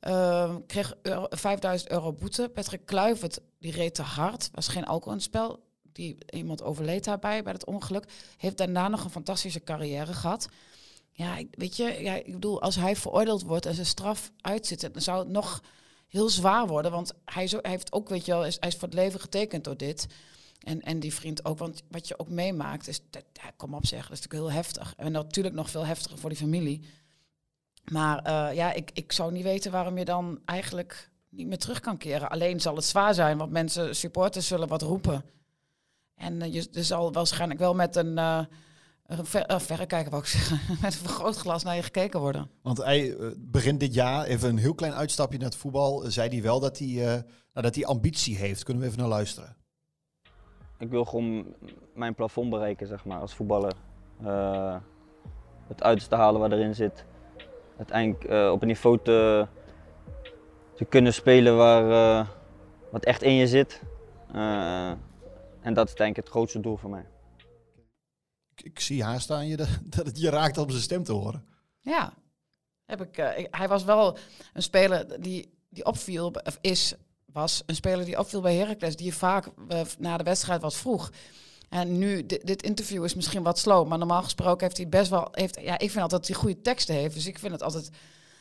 Ehm, 0.00 0.58
kreeg 0.66 0.94
euro, 1.02 1.26
5000 1.30 1.90
euro 1.90 2.12
boete. 2.12 2.48
Patrick 2.48 2.86
Kluivert, 2.86 3.40
die 3.58 3.72
reed 3.72 3.94
te 3.94 4.02
hard, 4.02 4.50
was 4.52 4.68
geen 4.68 4.84
alcohol 4.84 5.12
het 5.12 5.22
spel. 5.22 5.68
Die, 5.92 6.18
iemand 6.30 6.62
overleed 6.62 7.04
daarbij 7.04 7.42
bij 7.42 7.52
het 7.52 7.66
ongeluk. 7.66 8.04
Heeft 8.36 8.56
daarna 8.56 8.88
nog 8.88 9.04
een 9.04 9.10
fantastische 9.10 9.62
carrière 9.62 10.12
gehad. 10.12 10.48
Ja, 11.10 11.38
weet 11.50 11.76
je, 11.76 12.02
ja, 12.02 12.14
ik 12.14 12.32
bedoel, 12.32 12.62
als 12.62 12.76
hij 12.76 12.96
veroordeeld 12.96 13.42
wordt 13.42 13.66
en 13.66 13.74
zijn 13.74 13.86
straf 13.86 14.30
uitzit, 14.40 14.80
dan 14.80 15.02
zou 15.02 15.18
het 15.18 15.28
nog 15.28 15.62
heel 16.08 16.28
zwaar 16.28 16.66
worden. 16.66 16.90
Want 16.90 17.12
hij, 17.24 17.46
zo, 17.46 17.58
heeft 17.62 17.92
ook, 17.92 18.08
weet 18.08 18.24
je 18.24 18.32
wel, 18.32 18.44
is, 18.44 18.56
hij 18.60 18.68
is 18.68 18.74
voor 18.74 18.88
het 18.88 18.96
leven 18.96 19.20
getekend 19.20 19.64
door 19.64 19.76
dit. 19.76 20.06
En, 20.60 20.80
en 20.80 21.00
die 21.00 21.14
vriend 21.14 21.44
ook, 21.44 21.58
want 21.58 21.82
wat 21.88 22.08
je 22.08 22.18
ook 22.18 22.28
meemaakt, 22.28 22.88
is, 22.88 23.00
dat, 23.10 23.24
kom 23.56 23.74
op 23.74 23.86
zeg, 23.86 24.02
dat 24.08 24.18
is 24.18 24.22
natuurlijk 24.22 24.52
heel 24.52 24.62
heftig. 24.62 24.94
En 24.96 25.12
natuurlijk 25.12 25.54
nog 25.54 25.70
veel 25.70 25.86
heftiger 25.86 26.18
voor 26.18 26.30
die 26.30 26.38
familie. 26.38 26.84
Maar 27.84 28.18
eh, 28.18 28.56
ja, 28.56 28.72
ik, 28.72 28.90
ik 28.94 29.12
zou 29.12 29.32
niet 29.32 29.42
weten 29.42 29.72
waarom 29.72 29.98
je 29.98 30.04
dan 30.04 30.40
eigenlijk 30.44 31.10
niet 31.28 31.46
meer 31.46 31.58
terug 31.58 31.80
kan 31.80 31.96
keren. 31.96 32.30
Alleen 32.30 32.60
zal 32.60 32.76
het 32.76 32.84
zwaar 32.84 33.14
zijn, 33.14 33.38
want 33.38 33.50
mensen, 33.50 33.96
supporters 33.96 34.46
zullen 34.46 34.68
wat 34.68 34.82
roepen. 34.82 35.24
En 36.14 36.42
eh, 36.42 36.52
je, 36.52 36.82
zal 36.82 37.12
waarschijnlijk 37.12 37.60
wel 37.60 37.74
met 37.74 37.96
een, 37.96 38.16
een 38.16 39.26
ver, 39.26 39.42
eh, 39.42 39.58
verrekijker, 39.58 40.18
ik 40.18 40.50
met 40.82 40.92
een 40.92 40.98
vergrootglas 40.98 41.62
naar 41.62 41.76
je 41.76 41.82
gekeken 41.82 42.20
worden. 42.20 42.50
Want 42.62 42.78
hij 42.78 43.16
eh, 43.16 43.26
begin 43.38 43.78
dit 43.78 43.94
jaar, 43.94 44.24
even 44.24 44.48
een 44.48 44.58
heel 44.58 44.74
klein 44.74 44.94
uitstapje 44.94 45.38
naar 45.38 45.48
het 45.48 45.58
voetbal, 45.58 46.04
zei 46.08 46.28
hij 46.28 46.42
wel 46.42 46.60
dat 46.60 46.78
hij, 46.78 46.88
nou, 47.52 47.66
dat 47.66 47.74
hij 47.74 47.84
ambitie 47.84 48.36
heeft. 48.36 48.62
Kunnen 48.62 48.82
we 48.82 48.88
even 48.88 49.00
naar 49.00 49.08
luisteren? 49.08 49.56
Ik 50.80 50.90
wil 50.90 51.04
gewoon 51.04 51.54
mijn 51.94 52.14
plafond 52.14 52.50
bereiken, 52.50 52.86
zeg 52.86 53.04
maar, 53.04 53.20
als 53.20 53.34
voetballer. 53.34 53.72
Eh, 54.24 54.76
het 55.68 55.82
uiterste 55.82 56.14
halen 56.14 56.40
wat 56.40 56.52
erin 56.52 56.74
zit. 56.74 57.04
Uiteindelijk 57.76 58.24
eh, 58.24 58.50
op 58.52 58.60
een 58.62 58.66
niveau 58.68 58.98
te, 59.02 59.46
te 60.74 60.84
kunnen 60.84 61.14
spelen 61.14 61.56
waar, 61.56 61.90
eh, 62.20 62.28
wat 62.90 63.04
echt 63.04 63.22
in 63.22 63.32
je 63.32 63.46
zit. 63.46 63.82
Eh, 64.32 64.90
en 65.60 65.74
dat 65.74 65.88
is 65.88 65.94
denk 65.94 66.10
ik 66.10 66.16
het 66.24 66.28
grootste 66.28 66.60
doel 66.60 66.76
voor 66.76 66.90
mij. 66.90 67.06
Ik, 68.54 68.62
ik 68.64 68.80
zie 68.80 69.04
haast 69.04 69.30
aan 69.30 69.46
je 69.46 69.56
dat, 69.56 69.78
dat 69.96 70.06
het 70.06 70.20
je 70.20 70.30
raakt 70.30 70.58
om 70.58 70.70
zijn 70.70 70.82
stem 70.82 71.02
te 71.04 71.12
horen. 71.12 71.44
Ja, 71.80 72.12
heb 72.84 73.00
ik, 73.00 73.16
eh, 73.18 73.38
ik- 73.38 73.54
hij 73.56 73.68
was 73.68 73.84
wel 73.84 74.16
een 74.52 74.62
speler 74.62 75.20
die, 75.22 75.58
die 75.68 75.84
opviel, 75.84 76.26
of 76.44 76.58
is, 76.60 76.94
was 77.32 77.62
een 77.66 77.74
speler 77.74 78.04
die 78.04 78.18
opviel 78.18 78.40
bij 78.40 78.56
Heracles, 78.56 78.96
die 78.96 79.06
je 79.06 79.12
vaak 79.12 79.48
eh, 79.68 79.80
na 79.98 80.16
de 80.16 80.24
wedstrijd 80.24 80.60
wat 80.60 80.76
vroeg. 80.76 81.10
En 81.68 81.98
nu, 81.98 82.26
dit, 82.26 82.46
dit 82.46 82.62
interview 82.62 83.04
is 83.04 83.14
misschien 83.14 83.42
wat 83.42 83.58
slow, 83.58 83.88
maar 83.88 83.98
normaal 83.98 84.22
gesproken 84.22 84.66
heeft 84.66 84.76
hij 84.76 84.88
best 84.88 85.10
wel... 85.10 85.28
Heeft, 85.30 85.60
ja, 85.60 85.78
ik 85.78 85.90
vind 85.90 86.02
altijd 86.02 86.10
dat 86.10 86.26
hij 86.26 86.36
goede 86.36 86.60
teksten 86.60 86.94
heeft, 86.94 87.14
dus 87.14 87.26
ik 87.26 87.38
vind 87.38 87.52
het 87.52 87.62
altijd... 87.62 87.90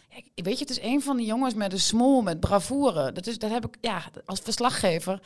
Ja, 0.10 0.43
weet 0.43 0.53
je, 0.60 0.65
het 0.65 0.69
is 0.69 0.81
een 0.81 1.01
van 1.01 1.17
die 1.17 1.25
jongens 1.25 1.53
met 1.53 1.74
een 1.74 1.79
smoel, 1.79 2.22
met 2.22 2.39
bravoure. 2.39 3.12
Dat, 3.12 3.27
is, 3.27 3.38
dat 3.38 3.51
heb 3.51 3.65
ik 3.65 3.77
ja, 3.81 4.03
als 4.25 4.39
verslaggever 4.39 5.22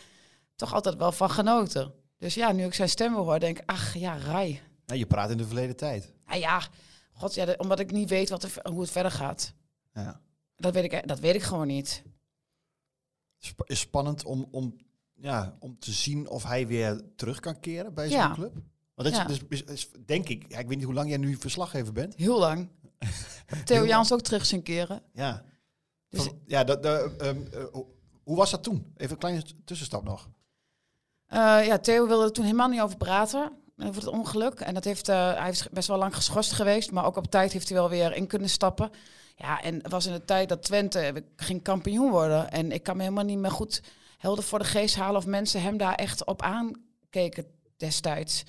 toch 0.56 0.74
altijd 0.74 0.96
wel 0.96 1.12
van 1.12 1.30
genoten. 1.30 1.94
Dus 2.18 2.34
ja, 2.34 2.52
nu 2.52 2.66
ik 2.66 2.74
zijn 2.74 2.90
stem 2.90 3.14
hoor, 3.14 3.40
denk 3.40 3.60
ik, 3.60 3.70
ach 3.70 3.94
ja, 3.94 4.18
Rai. 4.18 4.62
Ja, 4.86 4.96
je 4.96 5.06
praat 5.06 5.30
in 5.30 5.38
de 5.38 5.46
verleden 5.46 5.76
tijd. 5.76 6.14
Nou 6.26 6.40
ja, 6.40 6.62
god, 7.12 7.34
ja, 7.34 7.54
omdat 7.58 7.80
ik 7.80 7.92
niet 7.92 8.10
weet 8.10 8.30
wat 8.30 8.44
er, 8.44 8.52
hoe 8.72 8.82
het 8.82 8.92
verder 8.92 9.12
gaat. 9.12 9.54
Ja. 9.94 10.22
Dat 10.56 10.74
weet 10.74 10.84
ik, 10.84 11.08
dat 11.08 11.20
weet 11.20 11.36
ik 11.36 11.42
gewoon 11.42 11.68
niet. 11.68 12.04
Sp- 13.46 13.62
is 13.70 13.80
spannend 13.80 14.24
om, 14.26 14.48
om, 14.52 14.76
ja, 15.14 15.56
om 15.60 15.80
te 15.80 15.92
zien 15.92 16.30
of 16.30 16.44
hij 16.44 16.68
weer 16.68 17.02
terug 17.16 17.40
kan 17.40 17.60
keren 17.60 17.94
bij 17.94 18.08
zijn 18.10 18.22
Ja. 18.22 18.34
club. 18.34 18.54
Want 18.96 19.10
dat 19.10 19.12
is, 19.12 19.18
Ja. 19.18 19.26
dus, 19.48 19.64
is, 19.64 19.90
denk 20.06 20.30
ik, 20.30 20.46
ja, 20.52 20.58
ik 20.60 20.68
weet 20.68 20.78
niet 20.78 20.86
hoe 20.86 20.94
lang 20.96 21.10
jij 21.10 21.18
nu 21.18 21.36
verslaggever 21.36 21.94
bent. 21.94 22.16
Heel 22.16 22.40
lang. 22.40 22.70
Theo 23.66 23.78
Heel 23.78 23.88
Jans 23.88 24.14
ook 24.14 24.22
terug 24.22 24.46
zien 24.46 24.64
keren. 24.64 25.02
Ja. 25.14 25.44
Dus- 26.10 26.24
Van- 26.24 26.40
ja, 26.46 26.64
dat, 26.64 26.84
dat, 26.84 27.16
ehm, 27.18 27.42
eh, 27.52 27.64
hoe- 28.24 28.36
was 28.36 28.52
dat 28.52 28.64
toen? 28.64 28.94
Even 28.98 29.12
een 29.12 29.18
kleine 29.20 29.44
tussenstap 29.66 30.04
nog. 30.04 30.30
Eh, 31.26 31.66
ja, 31.66 31.78
Theo 31.80 32.08
wilde 32.08 32.24
er 32.26 32.32
toen 32.32 32.46
helemaal 32.46 32.70
niet 32.70 32.82
over 32.82 32.98
praten. 32.98 33.52
Over 33.78 33.96
het 34.02 34.08
ongeluk. 34.12 34.60
En 34.60 34.74
dat 34.74 34.84
heeft, 34.84 35.10
eh, 35.10 35.34
hij 35.36 35.50
is 35.50 35.68
best 35.72 35.88
wel 35.88 35.98
lang 35.98 36.16
geschorst 36.16 36.52
geweest. 36.52 36.92
Maar 36.92 37.06
ook 37.06 37.16
op 37.16 37.26
tijd 37.32 37.52
heeft 37.54 37.70
hij 37.70 37.78
wel 37.78 37.90
weer 37.90 38.16
in 38.16 38.28
kunnen 38.28 38.50
stappen. 38.50 38.92
Ja, 39.36 39.62
en 39.62 39.76
het 39.76 39.92
was 39.92 40.06
in 40.06 40.14
de 40.14 40.26
tijd 40.26 40.50
dat 40.50 40.64
Twente 40.64 41.24
ging 41.36 41.64
kampioen 41.64 42.12
worden. 42.12 42.52
En 42.52 42.72
ik 42.72 42.84
kan 42.84 42.96
me 42.98 43.04
helemaal 43.04 43.24
niet 43.26 43.38
meer 43.38 43.52
goed 43.52 43.82
helder 44.18 44.44
voor 44.44 44.60
de 44.60 44.66
geest 44.66 44.96
halen 44.96 45.18
of 45.18 45.26
mensen 45.26 45.62
hem 45.62 45.78
daar 45.78 45.96
echt 45.96 46.26
op 46.26 46.42
aankeken 46.42 47.46
destijds. 47.78 48.44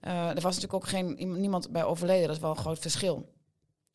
Eh, 0.00 0.28
er 0.28 0.34
was 0.34 0.54
natuurlijk 0.54 0.74
ook 0.74 0.88
geen, 0.88 1.18
iemand- 1.18 1.38
niemand 1.40 1.70
bij 1.70 1.84
overleden. 1.84 2.26
Dat 2.26 2.36
is 2.36 2.42
wel 2.42 2.50
een 2.50 2.56
groot 2.56 2.78
verschil. 2.78 3.32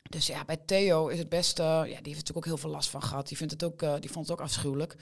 Dus 0.10 0.28
ja, 0.28 0.46
bij 0.46 0.58
Theo 0.58 1.08
is 1.08 1.20
het 1.20 1.30
best... 1.30 1.60
eh, 1.60 1.66
ja, 1.66 1.84
die 1.84 1.92
heeft 1.94 2.06
natuurlijk 2.06 2.38
ook 2.38 2.46
heel 2.46 2.58
veel 2.58 2.70
last 2.70 2.90
van 2.90 3.02
gehad. 3.04 3.28
Die, 3.28 3.38
vindt 3.38 3.54
het 3.54 3.64
ook, 3.64 3.82
eh, 3.82 3.94
die 4.00 4.12
vond 4.12 4.28
het 4.28 4.40
ook 4.40 4.46
afschuwelijk. 4.46 4.96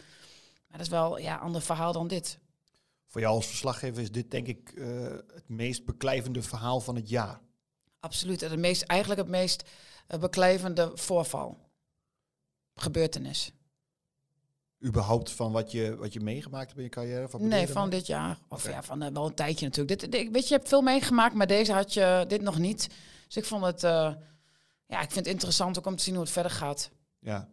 Maar 0.68 0.78
dat 0.78 0.82
is 0.82 0.90
wel 0.90 1.18
ja, 1.18 1.34
een 1.34 1.40
ander 1.42 1.62
verhaal 1.62 1.94
dan 1.94 2.08
dit. 2.08 2.38
Voor 3.08 3.22
jou 3.22 3.36
als 3.36 3.48
verslaggever 3.48 4.02
is 4.02 4.12
dit 4.12 4.32
denk 4.32 4.48
ik 4.48 4.72
eh, 4.78 4.86
het 5.34 5.50
meest 5.50 5.86
beklijvende 5.86 6.42
verhaal 6.42 6.80
van 6.80 6.96
het 6.96 7.10
jaar. 7.10 7.40
Absoluut. 8.00 8.42
En 8.42 8.52
het 8.52 8.60
meest, 8.60 8.82
eigenlijk 8.82 9.22
het 9.22 9.30
meest 9.30 9.64
beklijvende 10.08 10.92
voorval. 10.94 11.58
Gebeurtenis. 12.76 13.52
Überhaupt 14.86 15.32
van 15.32 15.52
wat 15.52 15.72
je, 15.72 15.96
wat 15.96 16.14
je 16.14 16.20
meegemaakt 16.20 16.66
hebt 16.68 16.78
in 16.78 16.84
je 16.84 16.90
carrière? 16.90 17.30
Van 17.30 17.48
Nee, 17.48 17.68
van 17.68 17.90
dit 17.90 18.08
jaar. 18.08 18.40
Of 18.50 18.68
ja, 18.70 18.84
van 18.84 19.02
eh, 19.02 19.12
wel 19.14 19.26
een 19.26 19.34
tijdje 19.34 19.66
natuurlijk. 19.66 20.00
Dit, 20.00 20.12
dit- 20.12 20.32
weet 20.32 20.42
je, 20.42 20.48
je 20.48 20.56
hebt 20.56 20.68
veel 20.70 20.82
meegemaakt, 20.82 21.36
maar 21.36 21.48
deze 21.48 21.74
had 21.74 21.94
je 21.94 22.26
dit 22.28 22.42
nog 22.42 22.58
niet. 22.60 22.90
Dus 23.28 23.38
ik 23.38 23.46
vond 23.46 23.64
het, 23.66 23.84
eh, 23.84 24.14
ja, 24.88 25.02
ik 25.02 25.12
vind 25.12 25.26
het 25.26 25.34
interessant 25.34 25.78
ook 25.78 25.86
om 25.86 25.96
te 25.96 26.04
zien 26.04 26.14
hoe 26.14 26.24
het 26.24 26.32
verder 26.34 26.52
gaat. 26.52 26.92
Ja. 27.20 27.50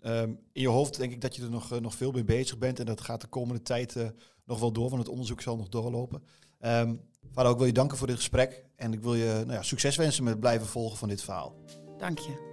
Ehm, 0.00 0.28
in 0.52 0.60
je 0.62 0.68
hoofd 0.68 0.96
denk 0.96 1.12
ik 1.12 1.20
dat 1.20 1.36
je 1.36 1.42
er 1.42 1.50
nog, 1.50 1.72
eh, 1.72 1.78
nog 1.80 1.94
veel 1.94 2.12
mee 2.12 2.24
bezig 2.24 2.58
bent. 2.58 2.78
En 2.80 2.86
dat 2.86 3.00
gaat 3.00 3.20
de 3.20 3.26
komende 3.26 3.62
tijd 3.62 3.96
nog 4.44 4.60
wel 4.60 4.72
door, 4.72 4.88
want 4.88 5.02
het 5.02 5.10
onderzoek 5.10 5.40
zal 5.40 5.56
nog 5.56 5.68
doorlopen. 5.68 6.22
Ehm 6.58 6.94
Vader, 7.32 7.52
ik 7.52 7.58
wil 7.58 7.66
je 7.66 7.72
danken 7.72 7.98
voor 7.98 8.06
dit 8.06 8.16
gesprek. 8.16 8.64
En 8.76 8.92
ik 8.92 9.02
wil 9.02 9.14
je 9.14 9.32
nou 9.46 9.52
ja, 9.52 9.62
succes 9.62 9.96
wensen 9.96 10.22
met 10.22 10.32
het 10.32 10.40
blijven 10.40 10.66
volgen 10.66 10.98
van 10.98 11.08
dit 11.08 11.22
verhaal. 11.22 11.54
Dank 11.98 12.18
je. 12.18 12.46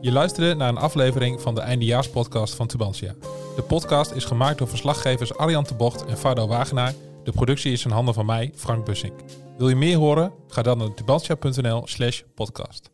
Je 0.00 0.12
luisterde 0.12 0.54
naar 0.54 0.68
een 0.68 0.76
aflevering 0.76 1.40
van 1.40 1.54
de 1.54 1.60
eindejaarspodcast 1.60 2.54
van 2.54 2.66
Tubantia. 2.66 3.14
De 3.56 3.62
podcast 3.62 4.12
is 4.12 4.24
gemaakt 4.24 4.58
door 4.58 4.68
verslaggevers 4.68 5.36
Arjan 5.36 5.64
de 5.64 5.74
Bocht 5.74 6.04
en 6.04 6.18
Fardo 6.18 6.46
Wagenaar. 6.46 6.94
De 7.22 7.32
productie 7.32 7.72
is 7.72 7.84
in 7.84 7.90
handen 7.90 8.14
van 8.14 8.26
mij, 8.26 8.52
Frank 8.54 8.84
Bussink. 8.84 9.20
Wil 9.58 9.68
je 9.68 9.76
meer 9.76 9.96
horen? 9.96 10.32
Ga 10.48 10.62
dan 10.62 10.78
naar 10.78 10.94
tubantia.nl 10.94 11.82
slash 11.86 12.22
podcast. 12.34 12.93